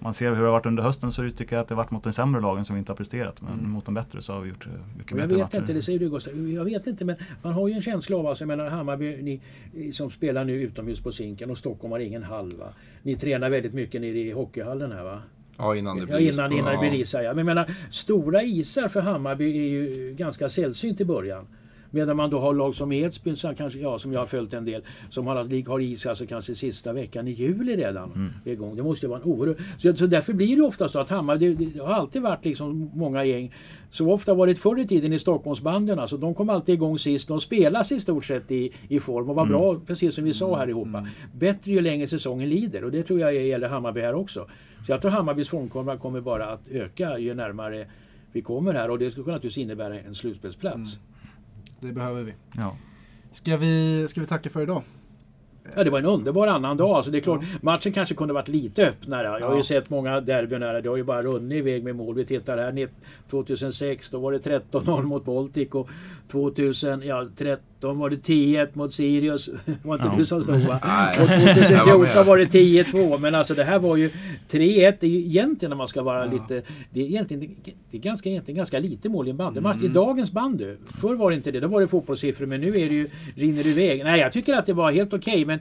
man 0.02 0.14
ser 0.14 0.28
hur 0.30 0.36
det 0.36 0.44
har 0.44 0.52
varit 0.52 0.66
under 0.66 0.82
hösten 0.82 1.12
så 1.12 1.30
tycker 1.30 1.56
jag 1.56 1.62
att 1.62 1.68
det 1.68 1.74
har 1.74 1.82
varit 1.82 1.90
mot 1.90 2.04
de 2.04 2.12
sämre 2.12 2.40
lagen 2.40 2.64
som 2.64 2.76
vi 2.76 2.78
inte 2.78 2.92
har 2.92 2.96
presterat. 2.96 3.42
Men 3.42 3.52
mm. 3.52 3.70
mot 3.70 3.84
de 3.84 3.94
bättre 3.94 4.22
så 4.22 4.32
har 4.32 4.40
vi 4.40 4.48
gjort 4.48 4.66
eh, 4.66 4.72
mycket 4.96 5.10
jag 5.10 5.18
bättre 5.18 5.36
vet 5.36 5.44
matcher. 5.44 5.60
Inte, 5.60 5.72
det 5.72 5.82
säger 5.82 5.98
du 5.98 6.10
Gustav. 6.10 6.50
Jag 6.50 6.64
vet 6.64 6.86
inte 6.86 7.04
men 7.04 7.16
man 7.42 7.52
har 7.52 7.68
ju 7.68 7.74
en 7.74 7.82
känsla 7.82 8.16
av, 8.16 8.26
alltså, 8.26 8.42
jag 8.42 8.48
menar 8.48 8.70
Hammarby 8.70 9.40
ni, 9.72 9.92
som 9.92 10.10
spelar 10.10 10.44
nu 10.44 10.52
utomhus 10.52 11.00
på 11.00 11.12
Zinken 11.12 11.50
och 11.50 11.58
Stockholm 11.58 11.92
har 11.92 11.98
ingen 11.98 12.22
halva. 12.22 12.66
Ni 13.02 13.16
tränar 13.16 13.50
väldigt 13.50 13.74
mycket 13.74 14.00
nere 14.00 14.18
i 14.18 14.32
hockeyhallen 14.32 14.92
här 14.92 15.04
va? 15.04 15.22
Ja, 15.60 15.76
innan 15.76 15.98
det 15.98 16.06
blir 16.06 16.20
ja, 16.20 16.32
innan, 16.32 16.52
innan 16.52 16.72
det 16.72 16.90
blir 16.90 17.00
is. 17.00 17.14
Ja. 17.14 17.20
Men 17.20 17.38
jag 17.38 17.46
menar, 17.46 17.70
stora 17.90 18.42
isar 18.42 18.88
för 18.88 19.00
Hammarby 19.00 19.44
är 19.44 19.68
ju 19.68 20.14
ganska 20.18 20.48
sällsynt 20.48 21.00
i 21.00 21.04
början. 21.04 21.46
Medan 21.90 22.16
man 22.16 22.30
då 22.30 22.38
har 22.38 22.54
lag 22.54 22.74
som 22.74 22.92
Edsbyn, 22.92 23.36
som, 23.36 23.54
kanske, 23.54 23.78
ja, 23.78 23.98
som 23.98 24.12
jag 24.12 24.20
har 24.20 24.26
följt 24.26 24.54
en 24.54 24.64
del, 24.64 24.82
som 25.10 25.26
har, 25.26 25.68
har 25.68 25.80
is 25.80 26.06
alltså 26.06 26.26
kanske 26.26 26.54
sista 26.54 26.92
veckan 26.92 27.28
i 27.28 27.30
juli 27.30 27.76
redan. 27.76 28.12
Mm. 28.12 28.30
Igång. 28.44 28.76
Det 28.76 28.82
måste 28.82 29.06
ju 29.06 29.10
vara 29.10 29.20
en 29.20 29.26
oerhörd... 29.26 29.56
Så, 29.78 29.96
så 29.96 30.06
därför 30.06 30.32
blir 30.32 30.56
det 30.56 30.62
ofta 30.62 30.88
så 30.88 30.98
att 30.98 31.10
Hammar, 31.10 31.36
det, 31.36 31.54
det, 31.54 31.80
har 31.80 31.92
alltid 31.92 32.22
varit 32.22 32.44
liksom 32.44 32.90
många 32.94 33.24
gäng. 33.24 33.54
Så 33.90 34.12
ofta 34.12 34.34
varit 34.34 34.58
förr 34.58 34.78
i 34.78 34.86
tiden 34.86 35.12
i 35.12 35.18
Stockholmsbanden. 35.18 35.98
Alltså, 35.98 36.16
de 36.16 36.34
kom 36.34 36.50
alltid 36.50 36.74
igång 36.74 36.98
sist. 36.98 37.28
De 37.28 37.40
spelas 37.40 37.92
i 37.92 38.00
stort 38.00 38.24
sett 38.24 38.50
i, 38.50 38.72
i 38.88 39.00
form 39.00 39.30
och 39.30 39.36
var 39.36 39.42
mm. 39.42 39.52
bra, 39.52 39.80
precis 39.86 40.14
som 40.14 40.24
vi 40.24 40.32
sa 40.32 40.56
här 40.56 40.68
ihop. 40.68 40.86
Mm. 40.86 41.06
Bättre 41.38 41.72
ju 41.72 41.80
längre 41.80 42.06
säsongen 42.06 42.48
lider 42.48 42.84
och 42.84 42.90
det 42.90 43.02
tror 43.02 43.20
jag 43.20 43.46
gäller 43.46 43.68
Hammarby 43.68 44.00
här 44.00 44.14
också. 44.14 44.46
Så 44.86 44.92
jag 44.92 45.00
tror 45.00 45.10
Hammarbys 45.10 45.48
formkurva 45.48 45.96
kommer 45.96 46.20
bara 46.20 46.46
att 46.46 46.68
öka 46.70 47.18
ju 47.18 47.34
närmare 47.34 47.86
vi 48.32 48.42
kommer 48.42 48.74
här 48.74 48.90
och 48.90 48.98
det 48.98 49.10
skulle 49.10 49.26
naturligtvis 49.26 49.58
innebära 49.58 50.00
en 50.00 50.14
slutspelsplats. 50.14 50.76
Mm. 50.76 51.09
Det 51.80 51.92
behöver 51.92 52.22
vi. 52.22 52.34
Ja. 52.56 52.76
Ska 53.30 53.56
vi, 53.56 54.06
ska 54.08 54.20
vi 54.20 54.26
tacka 54.26 54.50
för 54.50 54.62
idag? 54.62 54.82
Ja, 55.76 55.84
det 55.84 55.90
var 55.90 55.98
en 55.98 56.06
underbar 56.06 56.46
annan 56.46 56.76
dag. 56.76 56.90
Alltså, 56.90 57.10
det 57.10 57.18
är 57.18 57.22
klart, 57.22 57.40
ja. 57.42 57.58
Matchen 57.62 57.92
kanske 57.92 58.14
kunde 58.14 58.34
varit 58.34 58.48
lite 58.48 58.86
öppnare. 58.86 59.40
Jag 59.40 59.48
har 59.48 59.56
ju 59.56 59.62
sett 59.62 59.90
många 59.90 60.20
derbyn 60.20 60.62
här. 60.62 60.82
Det 60.82 60.88
har 60.88 60.96
ju 60.96 61.04
bara 61.04 61.22
runnit 61.22 61.56
iväg 61.56 61.84
med 61.84 61.96
mål. 61.96 62.14
Vi 62.14 62.26
tittar 62.26 62.58
här 62.58 62.88
2006, 63.30 64.10
då 64.10 64.18
var 64.18 64.32
det 64.32 64.38
13-0 64.72 65.02
mot 65.02 65.24
Baltic 65.24 65.68
och 65.70 65.88
2013 66.30 67.98
var 67.98 68.10
det 68.10 68.16
10-1 68.16 68.68
mot 68.72 68.94
Sirius. 68.94 69.48
var 69.82 69.94
inte 69.94 70.08
ja. 70.08 70.14
du 70.18 70.26
som 70.26 70.42
stod 70.42 70.58
va? 70.58 70.80
och 71.20 71.28
2014 71.28 72.26
var 72.26 72.38
det 72.38 72.44
10-2. 72.44 73.18
Men 73.18 73.34
alltså 73.34 73.54
det 73.54 73.64
här 73.64 73.78
var 73.78 73.96
ju 73.96 74.08
3-1. 74.08 74.50
Det 74.50 75.02
är 75.02 75.06
ju 75.06 75.18
egentligen 75.18 75.70
när 75.70 75.76
man 75.76 75.88
ska 75.88 76.02
vara 76.02 76.26
ja. 76.26 76.32
lite... 76.32 76.62
Det 76.90 77.00
är 77.00 77.04
egentligen 77.04 77.56
det 77.90 77.96
är 77.96 78.00
ganska, 78.00 78.28
egentligen 78.28 78.56
ganska 78.56 78.78
lite 78.78 79.08
mål 79.08 79.26
i 79.26 79.30
en 79.30 79.36
bandymatch. 79.36 79.76
Mm. 79.76 79.90
I 79.90 79.94
dagens 79.94 80.32
bandy. 80.32 80.76
Förr 81.00 81.14
var 81.14 81.30
det 81.30 81.36
inte 81.36 81.50
det. 81.50 81.60
Då 81.60 81.68
var 81.68 81.80
det 81.80 81.88
fotbollssiffror. 81.88 82.46
Men 82.46 82.60
nu 82.60 82.68
är 82.68 82.88
det 82.88 82.94
ju, 82.94 83.08
rinner 83.36 83.66
iväg. 83.66 84.04
Nej, 84.04 84.20
jag 84.20 84.32
tycker 84.32 84.54
att 84.54 84.66
det 84.66 84.72
var 84.72 84.92
helt 84.92 85.12
okej. 85.12 85.32
Okay, 85.32 85.44
men 85.44 85.58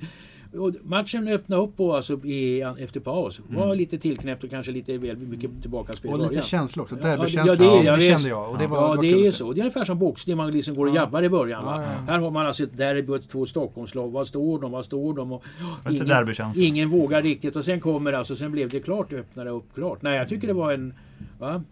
och 0.54 0.74
matchen 0.84 1.28
öppnade 1.28 1.62
upp 1.62 1.78
på 1.78 1.96
alltså 1.96 2.26
i, 2.26 2.62
efter 2.62 3.00
paus. 3.00 3.42
Var 3.48 3.66
mm. 3.66 3.78
lite 3.78 3.98
tillknäppt 3.98 4.44
och 4.44 4.50
kanske 4.50 4.72
lite 4.72 4.98
väl 4.98 5.18
mycket 5.18 5.62
tillbakaspel 5.62 6.12
Och 6.12 6.32
lite 6.32 6.42
känsla 6.42 6.84
också. 6.84 6.96
Derbykänsla. 6.96 7.46
Ja, 7.46 7.56
det, 7.56 7.86
ja, 7.86 7.96
det 7.96 8.02
kände 8.02 8.30
jag. 8.30 8.50
Och 8.50 8.58
det 8.58 8.68
var, 8.68 8.96
ja, 8.96 9.02
det 9.02 9.28
är 9.28 9.32
så. 9.32 9.54
Det 9.54 9.60
är 9.60 9.62
ungefär 9.62 9.86
som 9.86 10.00
boxning. 10.00 10.38
Man 10.38 10.52
liksom 10.52 10.76
går 10.76 10.86
och 10.86 10.96
ja. 10.96 11.02
jabbar 11.02 11.24
i 11.24 11.30
början. 11.30 11.64
Ja, 11.66 11.82
ja. 11.82 11.88
Här 11.88 12.20
har 12.20 12.32
man 12.32 12.46
alltså 12.46 12.64
ett 12.64 12.78
derby 12.78 13.14
och 13.14 13.30
två 13.30 13.46
Stockholmslag. 13.46 14.12
Vad 14.12 14.28
står 14.28 14.60
de? 14.60 14.72
Vad 14.72 14.86
står 14.86 15.14
de? 15.14 15.32
Och, 15.32 15.44
ingen, 15.90 16.54
ingen 16.56 16.90
vågar 16.90 17.22
riktigt. 17.22 17.56
Och 17.56 17.66
sen 17.66 17.80
kommer 17.80 18.14
alltså, 18.14 18.36
sen 18.36 18.52
blev 18.52 18.70
det 18.70 18.80
klart. 18.80 19.14
Öppnade 19.14 19.50
upp 19.50 19.74
klart. 19.76 20.02
Nej, 20.02 20.18
jag 20.18 20.30
tycker 20.30 20.48
det 20.48 20.54
var 20.54 20.74
en... 20.74 20.94
Va? 21.40 21.64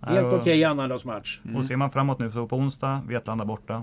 Helt 0.00 0.26
okej 0.26 0.38
okay 0.38 0.64
annandagsmatch. 0.64 1.40
Mm. 1.44 1.56
Och 1.56 1.64
ser 1.64 1.76
man 1.76 1.90
framåt 1.90 2.18
nu 2.18 2.32
så 2.32 2.46
på 2.46 2.56
onsdag, 2.56 3.02
Vetlanda 3.08 3.44
borta. 3.44 3.82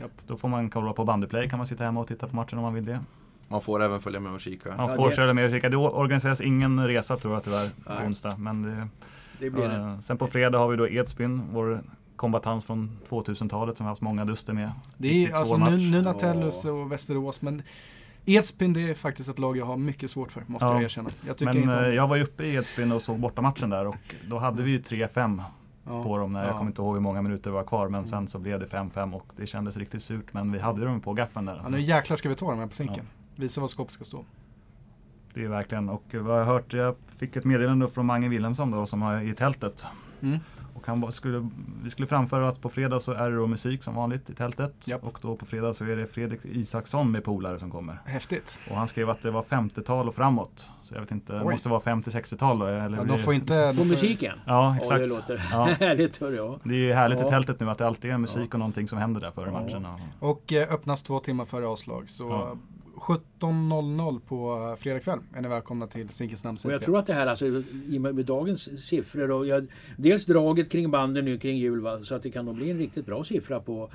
Japp. 0.00 0.10
Då 0.26 0.36
får 0.36 0.48
man 0.48 0.70
kolla 0.70 0.92
på 0.92 1.04
bandyplay. 1.04 1.48
Kan 1.48 1.58
man 1.58 1.66
sitta 1.66 1.84
hemma 1.84 2.00
och 2.00 2.08
titta 2.08 2.26
på 2.26 2.36
matchen 2.36 2.58
om 2.58 2.64
man 2.64 2.74
vill 2.74 2.84
det. 2.84 3.00
Man 3.48 3.60
får 3.60 3.82
även 3.82 4.00
följa 4.00 4.20
med 4.20 4.32
och 4.32 4.40
kika. 4.40 4.76
Man 4.76 4.96
får 4.96 5.10
följa 5.10 5.34
med 5.34 5.44
och 5.44 5.50
kika. 5.50 5.68
Det 5.68 5.76
organiseras 5.76 6.40
ingen 6.40 6.86
resa 6.86 7.16
tror 7.16 7.34
jag 7.34 7.44
tyvärr 7.44 7.70
på 7.84 7.92
onsdag. 8.06 8.36
Men 8.38 8.62
det, 8.62 8.88
det 9.38 9.50
blir 9.50 9.68
det. 9.68 9.76
Uh, 9.76 10.00
sen 10.00 10.18
på 10.18 10.26
fredag 10.26 10.58
har 10.58 10.68
vi 10.68 10.76
då 10.76 10.88
Edsbyn, 10.88 11.42
vår 11.52 11.80
kombatans 12.16 12.64
från 12.64 12.98
2000-talet 13.08 13.76
som 13.76 13.84
vi 13.84 13.86
har 13.86 13.90
haft 13.90 14.00
många 14.00 14.24
duster 14.24 14.52
med. 14.52 14.70
Det 14.96 15.24
är 15.24 15.34
alltså 15.34 15.56
nu, 15.56 15.76
nu 15.76 16.02
Natellus 16.02 16.64
och 16.64 16.92
Västerås 16.92 17.42
men 17.42 17.62
Edsbyn 18.24 18.72
det 18.72 18.90
är 18.90 18.94
faktiskt 18.94 19.28
ett 19.28 19.38
lag 19.38 19.56
jag 19.56 19.66
har 19.66 19.76
mycket 19.76 20.10
svårt 20.10 20.32
för, 20.32 20.42
måste 20.46 20.66
ja. 20.66 20.72
jag 20.72 20.82
erkänna. 20.82 21.10
Jag 21.26 21.42
men 21.42 21.68
uh, 21.68 21.94
jag 21.94 22.08
var 22.08 22.16
ju 22.16 22.22
uppe 22.22 22.44
i 22.44 22.54
Edsbyn 22.54 22.92
och 22.92 23.02
såg 23.02 23.18
bortamatchen 23.18 23.70
där 23.70 23.86
och 23.86 24.14
då 24.28 24.38
hade 24.38 24.62
vi 24.62 24.70
ju 24.70 24.78
3-5 24.78 25.42
ja. 25.86 26.02
på 26.02 26.18
dem. 26.18 26.32
När, 26.32 26.40
ja. 26.40 26.46
Jag 26.46 26.56
kommer 26.56 26.70
inte 26.70 26.82
ihåg 26.82 26.94
hur 26.94 27.00
många 27.00 27.22
minuter 27.22 27.50
det 27.50 27.54
var 27.54 27.64
kvar 27.64 27.88
men 27.88 28.06
sen 28.06 28.28
så 28.28 28.38
blev 28.38 28.60
det 28.60 28.66
5-5 28.66 29.12
och 29.12 29.26
det 29.36 29.46
kändes 29.46 29.76
riktigt 29.76 30.02
surt. 30.02 30.32
Men 30.32 30.52
vi 30.52 30.58
hade 30.58 30.84
dem 30.84 31.00
på 31.00 31.12
gaffeln 31.12 31.46
där. 31.46 31.60
Ja, 31.62 31.68
nu 31.68 31.80
jäklar 31.80 32.16
ska 32.16 32.28
vi 32.28 32.34
ta 32.34 32.50
dem 32.50 32.58
här 32.58 32.66
på 32.66 32.74
sinken. 32.74 33.06
Visa 33.36 33.60
var 33.60 33.68
skåpet 33.68 33.92
ska 33.92 34.04
stå. 34.04 34.24
Det 35.34 35.44
är 35.44 35.48
verkligen, 35.48 35.88
och 35.88 36.14
vad 36.14 36.40
jag 36.40 36.44
har 36.44 36.54
hört, 36.54 36.72
jag 36.72 36.94
fick 37.16 37.36
ett 37.36 37.44
meddelande 37.44 37.88
från 37.88 38.06
Mange 38.06 38.28
Wilhelmsson 38.28 38.70
då, 38.70 38.86
som 38.86 39.02
har 39.02 39.20
i 39.20 39.34
tältet. 39.34 39.86
Mm. 40.22 40.38
Och 40.74 40.86
han 40.86 41.12
skulle, 41.12 41.48
vi 41.82 41.90
skulle 41.90 42.06
framföra 42.06 42.48
att 42.48 42.60
på 42.60 42.68
fredag 42.68 43.00
så 43.00 43.12
är 43.12 43.30
det 43.30 43.36
då 43.36 43.46
musik 43.46 43.82
som 43.82 43.94
vanligt 43.94 44.30
i 44.30 44.34
tältet. 44.34 44.88
Yep. 44.88 45.04
Och 45.04 45.18
då 45.22 45.36
på 45.36 45.46
fredag 45.46 45.74
så 45.74 45.84
är 45.84 45.96
det 45.96 46.06
Fredrik 46.06 46.44
Isaksson 46.44 47.10
med 47.10 47.24
polare 47.24 47.58
som 47.58 47.70
kommer. 47.70 48.00
Häftigt. 48.04 48.58
Och 48.70 48.76
han 48.76 48.88
skrev 48.88 49.10
att 49.10 49.22
det 49.22 49.30
var 49.30 49.42
50-tal 49.42 50.08
och 50.08 50.14
framåt. 50.14 50.70
Så 50.82 50.94
jag 50.94 51.00
vet 51.00 51.10
inte, 51.10 51.32
det 51.32 51.44
måste 51.44 51.68
vara 51.68 51.80
50-60-tal 51.80 52.58
då? 52.58 52.66
Eller 52.66 52.98
ja, 52.98 53.04
de 53.04 53.18
får 53.18 53.34
inte... 53.34 53.74
På 53.78 53.84
musiken? 53.84 54.38
Ja, 54.46 54.76
exakt. 54.76 54.92
Oh, 54.92 54.98
det 54.98 55.06
låter 55.06 55.48
ja. 55.52 55.64
härligt. 55.80 56.20
Ja. 56.20 56.58
Det 56.64 56.74
är 56.74 56.78
ju 56.78 56.92
härligt 56.92 57.20
ja. 57.20 57.26
i 57.26 57.30
tältet 57.30 57.60
nu 57.60 57.70
att 57.70 57.78
det 57.78 57.86
alltid 57.86 58.10
är 58.10 58.18
musik 58.18 58.54
och 58.54 58.58
någonting 58.58 58.88
som 58.88 58.98
händer 58.98 59.20
där 59.20 59.30
före 59.30 59.50
ja. 59.50 59.62
matchen. 59.62 59.86
Och 60.18 60.52
eh, 60.52 60.72
öppnas 60.72 61.02
två 61.02 61.20
timmar 61.20 61.44
före 61.44 61.66
avslag. 61.66 62.10
Så 62.10 62.58
17.00 62.96 64.20
på 64.28 64.70
eh, 64.70 64.82
fredag 64.82 65.00
kväll 65.00 65.18
är 65.34 65.40
ni 65.40 65.48
välkomna 65.48 65.86
till 65.86 66.08
Zinkensnamns 66.08 66.64
Och 66.64 66.72
jag 66.72 66.82
tror 66.82 66.98
att 66.98 67.06
det 67.06 67.14
här 67.14 67.26
alltså, 67.26 67.46
i 67.88 67.98
med 67.98 68.24
dagens 68.26 68.86
siffror 68.86 69.30
och 69.30 69.46
jag, 69.46 69.66
dels 69.96 70.26
draget 70.26 70.70
kring 70.70 70.90
banden 70.90 71.24
nu 71.24 71.38
kring 71.38 71.58
jul 71.58 71.80
va, 71.80 72.00
så 72.02 72.14
att 72.14 72.22
det 72.22 72.30
kan 72.30 72.44
nog 72.44 72.54
bli 72.54 72.70
en 72.70 72.78
riktigt 72.78 73.06
bra 73.06 73.24
siffra 73.24 73.60
på 73.60 73.90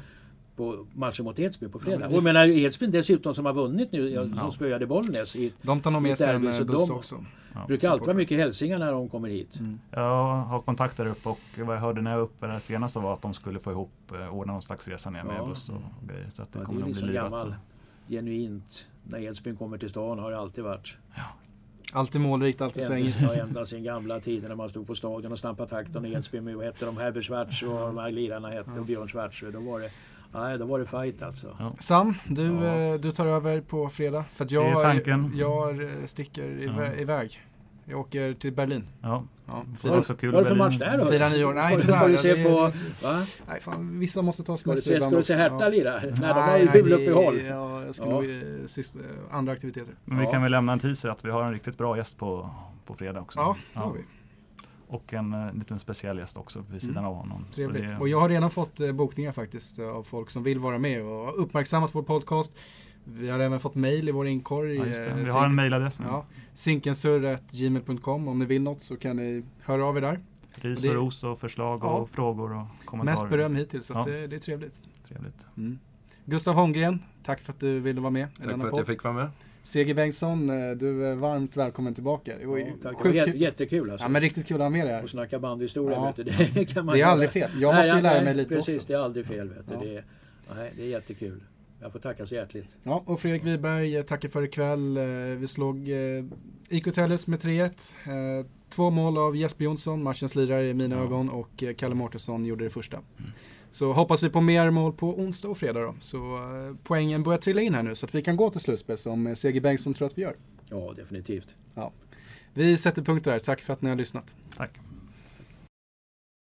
på 0.56 0.86
matchen 0.94 1.26
mot 1.26 1.40
Edsbyn 1.40 1.72
på 1.72 1.80
fredag. 1.80 2.00
Ja, 2.02 2.08
och 2.08 2.14
jag 2.14 2.24
menar 2.24 2.48
Edsbyn 2.48 2.92
dessutom 2.92 3.34
som 3.34 3.46
har 3.46 3.54
vunnit 3.54 3.92
nu, 3.92 4.18
mm. 4.18 4.36
som 4.36 4.52
spöade 4.52 4.86
Bollnäs 4.86 5.36
i 5.36 5.54
De 5.62 5.82
tar 5.82 5.92
nog 5.92 6.02
med 6.02 6.18
sig 6.18 6.36
en 6.36 6.42
buss 6.42 6.88
de 6.88 6.92
också. 6.92 7.26
Ja, 7.54 7.66
brukar 7.68 7.90
alltid 7.90 8.08
vara 8.08 8.18
mycket 8.18 8.38
hälsningar 8.38 8.80
när 8.80 8.92
de 8.92 9.10
kommer 9.10 9.30
hit. 9.30 9.60
Mm. 9.60 9.80
Jag 9.92 10.36
har 10.36 10.60
kontakter 10.60 11.06
upp 11.06 11.28
och 11.28 11.40
vad 11.58 11.76
jag 11.76 11.82
hörde 11.82 12.02
när 12.02 12.12
jag 12.12 12.18
var 12.18 12.26
uppe 12.26 12.48
där 12.48 12.60
senast 12.60 12.96
var 12.96 13.14
att 13.14 13.22
de 13.22 13.34
skulle 13.34 13.60
få 13.60 13.72
ihop, 13.72 13.92
eh, 14.14 14.36
ordna 14.36 14.54
någon 14.54 14.62
slags 14.62 14.88
resa 14.88 15.10
ner 15.10 15.24
med 15.24 15.36
ja. 15.38 15.46
buss 15.46 15.70
och 15.70 16.08
grejer. 16.08 16.30
Så 16.30 16.42
att 16.42 16.54
det 16.54 16.60
ja, 16.60 16.66
kommer 16.66 16.80
det 16.80 16.86
är 16.86 16.88
liksom 16.88 17.08
bli 17.08 17.16
gammal, 17.16 17.56
genuint 18.12 18.88
när 19.04 19.20
Edsbyn 19.20 19.56
kommer 19.56 19.78
till 19.78 19.90
stan 19.90 20.20
har 20.20 20.32
det 20.32 20.38
alltid 20.38 20.64
varit. 20.64 20.98
Ja. 21.16 21.24
Alltid 21.94 22.22
målrikt, 22.22 22.62
alltid 22.62 22.84
svängigt. 22.84 23.18
Ja, 23.22 23.34
ända 23.34 23.66
sedan 23.66 23.84
gamla 23.84 24.20
tider 24.20 24.50
när 24.50 24.56
man 24.56 24.70
stod 24.70 24.88
på 24.88 24.96
stadion 24.96 25.32
och 25.32 25.40
stampade 25.40 25.70
takten 25.70 26.06
i 26.06 26.14
Edsbyn 26.14 26.56
vad 26.56 26.66
hette 26.66 26.86
de, 26.86 26.98
Herbert 26.98 27.24
Schwarz 27.24 27.64
och 27.64 27.80
de 27.80 27.98
här 27.98 28.12
lirarna 28.12 28.50
hette, 28.50 28.72
och 28.72 28.86
Björn 28.86 29.08
Schwarz. 29.08 29.44
Då 29.54 29.60
var 29.60 29.80
det 29.80 29.92
Nej, 30.34 30.58
då 30.58 30.66
var 30.66 30.80
det 30.80 30.86
fight 30.86 31.22
alltså. 31.22 31.56
Ja. 31.60 31.76
Sam, 31.80 32.16
du, 32.28 32.46
ja. 32.46 32.76
Eh, 32.76 33.00
du 33.00 33.12
tar 33.12 33.26
över 33.26 33.62
på 33.62 33.90
fredag. 33.90 34.26
För 34.34 34.46
att 34.46 34.52
jag, 34.52 35.08
jag 35.36 35.84
eh, 35.84 36.06
sticker 36.06 36.44
iväg. 36.44 36.94
Ja. 36.98 37.02
iväg. 37.02 37.40
Jag 37.86 38.00
åker 38.00 38.34
till 38.34 38.54
Berlin. 38.54 38.84
Ja. 39.02 39.24
Ja, 39.48 39.66
vad 39.82 39.94
är 39.94 39.98
det 40.32 40.46
för 40.46 40.56
match 40.56 40.78
där 40.78 40.98
då? 40.98 41.06
Fira 41.06 41.30
nyår. 41.30 41.54
Nej, 41.54 41.80
ska, 41.80 41.92
ska 41.92 42.08
du 42.08 42.18
se 42.18 42.44
på... 42.44 42.72
Va? 43.04 43.26
Nej, 43.48 43.60
fan, 43.62 44.00
vissa 44.00 44.22
måste 44.22 44.44
ta 44.44 44.58
semester 44.58 44.82
Ska 44.82 44.94
du 44.94 45.00
se, 45.00 45.06
ska 45.06 45.18
du 45.18 45.24
se 45.24 45.36
Hertha 45.36 45.70
lira? 45.70 46.06
Ja. 46.06 46.12
När 46.22 46.34
de 46.34 46.42
har 46.42 46.58
ju 46.58 46.70
juluppehåll. 46.74 47.42
Ja, 47.42 47.84
jag 47.86 47.96
ska 47.96 48.06
ja. 48.06 48.12
nog 48.12 48.26
andra 49.32 49.54
aktiviteter. 49.54 49.94
Men 50.06 50.20
vi 50.20 50.26
kan 50.26 50.42
väl 50.42 50.52
lämna 50.52 50.74
en 50.74 50.80
teaser 50.80 51.10
att 51.10 51.26
vi 51.26 51.32
har 51.32 51.44
en 51.44 51.54
riktigt 51.54 51.78
bra 51.78 51.98
gäst 51.98 52.18
på, 52.18 52.50
på 52.86 52.94
fredag 52.94 53.22
också. 53.22 53.40
Ja, 53.40 53.56
det 53.74 53.80
har 53.80 53.94
vi. 53.94 54.00
och 54.88 55.14
en 55.14 55.34
uh, 55.34 55.54
liten 55.54 55.80
speciell 55.80 56.18
gäst 56.18 56.38
också 56.38 56.64
vid 56.72 56.82
sidan 56.82 56.98
mm. 56.98 57.10
av 57.10 57.16
honom. 57.16 57.46
Trevligt. 57.56 57.90
Det... 57.90 57.98
Och 57.98 58.10
jag 58.10 58.20
har 58.20 58.30
redan 58.30 58.50
fått 58.50 58.80
uh, 58.80 58.92
bokningar 58.92 59.32
faktiskt 59.32 59.80
uh, 59.80 59.88
av 59.88 60.04
folk 60.04 60.30
som 60.30 60.44
vill 60.44 60.60
vara 60.60 60.78
med 60.78 61.04
och 61.04 61.42
uppmärksammat 61.42 61.96
vår 61.96 62.04
podcast. 62.04 62.54
Vi 63.04 63.30
har 63.30 63.40
även 63.40 63.60
fått 63.60 63.76
mail 63.76 64.10
i 64.10 64.12
vår 64.12 64.28
inkorg. 64.28 64.76
Ja, 64.76 64.84
Vi 65.16 65.30
har 65.30 65.46
en 65.46 65.56
mailadress 65.56 66.00
nu. 66.00 66.06
Ja, 66.06 66.26
sinkensurr.gmail.com 66.54 68.28
Om 68.28 68.40
ni 68.40 68.46
vill 68.46 68.62
något 68.62 68.82
så 68.82 68.98
kan 68.98 69.16
ni 69.16 69.44
höra 69.62 69.86
av 69.86 69.98
er 69.98 70.02
där. 70.02 70.20
Ris 70.56 70.86
och 70.86 70.94
ros 70.94 71.24
och 71.24 71.40
förslag 71.40 71.80
ja. 71.84 71.90
och 71.94 72.10
frågor 72.10 72.54
och 72.54 72.86
kommentarer. 72.86 73.16
Mest 73.16 73.30
beröm 73.30 73.56
hittills, 73.56 73.86
så 73.86 73.94
ja. 73.94 74.04
det, 74.06 74.28
det, 74.28 74.36
är 74.36 74.40
trevligt. 74.40 74.82
Trevligt. 75.08 75.46
Mm. 75.58 75.80
Gustav 76.26 76.56
Holmgren, 76.56 77.00
tack 77.24 77.42
för 77.42 77.54
att 77.54 77.60
du 77.60 77.80
ville 77.80 78.02
vara 78.02 78.12
med. 78.12 78.28
Tack 78.36 78.46
för 78.46 78.54
att 78.54 78.62
podd. 78.62 78.80
jag 78.80 78.88
fick 78.88 79.04
vara 79.04 79.14
med. 79.14 79.30
CG 79.64 79.96
Bengtsson, 79.96 80.50
eh, 80.50 80.72
du 80.72 81.06
är 81.06 81.16
varmt 81.16 81.58
välkommen 81.58 81.94
tillbaka. 81.94 82.38
Det 82.40 82.46
var, 82.46 82.58
ja, 82.58 82.66
tack. 82.84 83.04
Det 83.04 83.10
var 83.10 83.28
jättekul 83.28 83.92
alltså. 83.92 84.06
Ja, 84.06 84.10
men 84.10 84.22
riktigt 84.22 84.48
kul 84.48 84.56
att 84.56 84.62
ha 84.62 84.70
med 84.70 84.86
dig 84.86 84.94
här. 84.94 85.04
Och 85.04 85.10
snacka 85.10 85.40
bandyhistoria, 85.40 85.98
ja. 85.98 86.06
vet 86.06 86.16
du. 86.16 86.24
Det, 86.54 86.66
kan 86.66 86.86
man 86.86 86.96
det 86.96 87.02
är 87.02 87.06
aldrig 87.06 87.30
fel. 87.30 87.52
Jag 87.62 87.76
måste 87.76 87.96
ju 87.96 88.02
lära 88.02 88.24
mig 88.24 88.34
lite 88.34 88.50
precis, 88.50 88.60
också. 88.60 88.72
Precis, 88.72 88.88
det 88.88 88.94
är 88.94 88.98
aldrig 88.98 89.26
fel. 89.26 89.50
Vet 89.50 89.68
du. 89.68 89.74
Ja. 89.74 89.80
Det, 89.80 89.98
är, 89.98 90.04
nej, 90.56 90.74
det 90.78 90.84
är 90.84 90.88
jättekul. 90.88 91.42
Jag 91.82 91.92
får 91.92 92.00
tacka 92.00 92.26
så 92.26 92.36
hjärtligt. 92.36 92.68
Ja, 92.84 93.04
och 93.06 93.20
Fredrik 93.20 93.44
Wiberg 93.44 93.96
eh, 93.96 94.04
tackar 94.04 94.30
för 94.30 94.44
ikväll. 94.44 94.98
Eh, 94.98 95.04
vi 95.38 95.48
slog 95.48 95.90
IK 96.70 96.94
Tellus 96.94 97.28
med 97.28 97.40
3-1. 97.40 98.46
Två 98.70 98.90
mål 98.90 99.18
av 99.18 99.36
Jesper 99.36 99.64
Jonsson, 99.64 100.04
matchens 100.04 100.36
lirare 100.36 100.70
i 100.70 100.74
mina 100.74 100.96
ja. 100.96 101.02
ögon, 101.02 101.30
och 101.30 101.64
Kalle 101.78 101.96
Mårtensson 101.96 102.46
gjorde 102.46 102.64
det 102.64 102.70
första. 102.70 102.98
Mm. 102.98 103.32
Så 103.72 103.94
hoppas 103.94 104.24
vi 104.24 104.30
på 104.30 104.42
mer 104.42 104.70
mål 104.70 104.94
på 104.94 105.20
onsdag 105.20 105.50
och 105.50 105.58
fredag 105.58 105.80
då. 105.80 105.96
Så 106.00 106.18
eh, 106.18 106.76
poängen 106.84 107.24
börjar 107.24 107.38
trilla 107.38 107.62
in 107.62 107.74
här 107.74 107.84
nu 107.84 107.96
så 107.96 108.06
att 108.06 108.16
vi 108.16 108.22
kan 108.22 108.36
gå 108.36 108.50
till 108.50 108.62
slutspel 108.62 108.98
som 108.98 109.28
eh, 109.28 109.36
CG 109.36 109.62
Bengtsson 109.62 109.94
tror 109.94 110.08
att 110.08 110.18
vi 110.18 110.22
gör. 110.22 110.36
Ja, 110.70 110.94
definitivt. 110.96 111.56
Ja. 111.74 111.92
Vi 112.54 112.78
sätter 112.78 113.02
punkt 113.02 113.24
där. 113.24 113.40
Tack 113.40 113.62
för 113.62 113.74
att 113.74 113.82
ni 113.82 113.90
har 113.90 113.96
lyssnat. 113.96 114.36
Tack. 114.58 114.80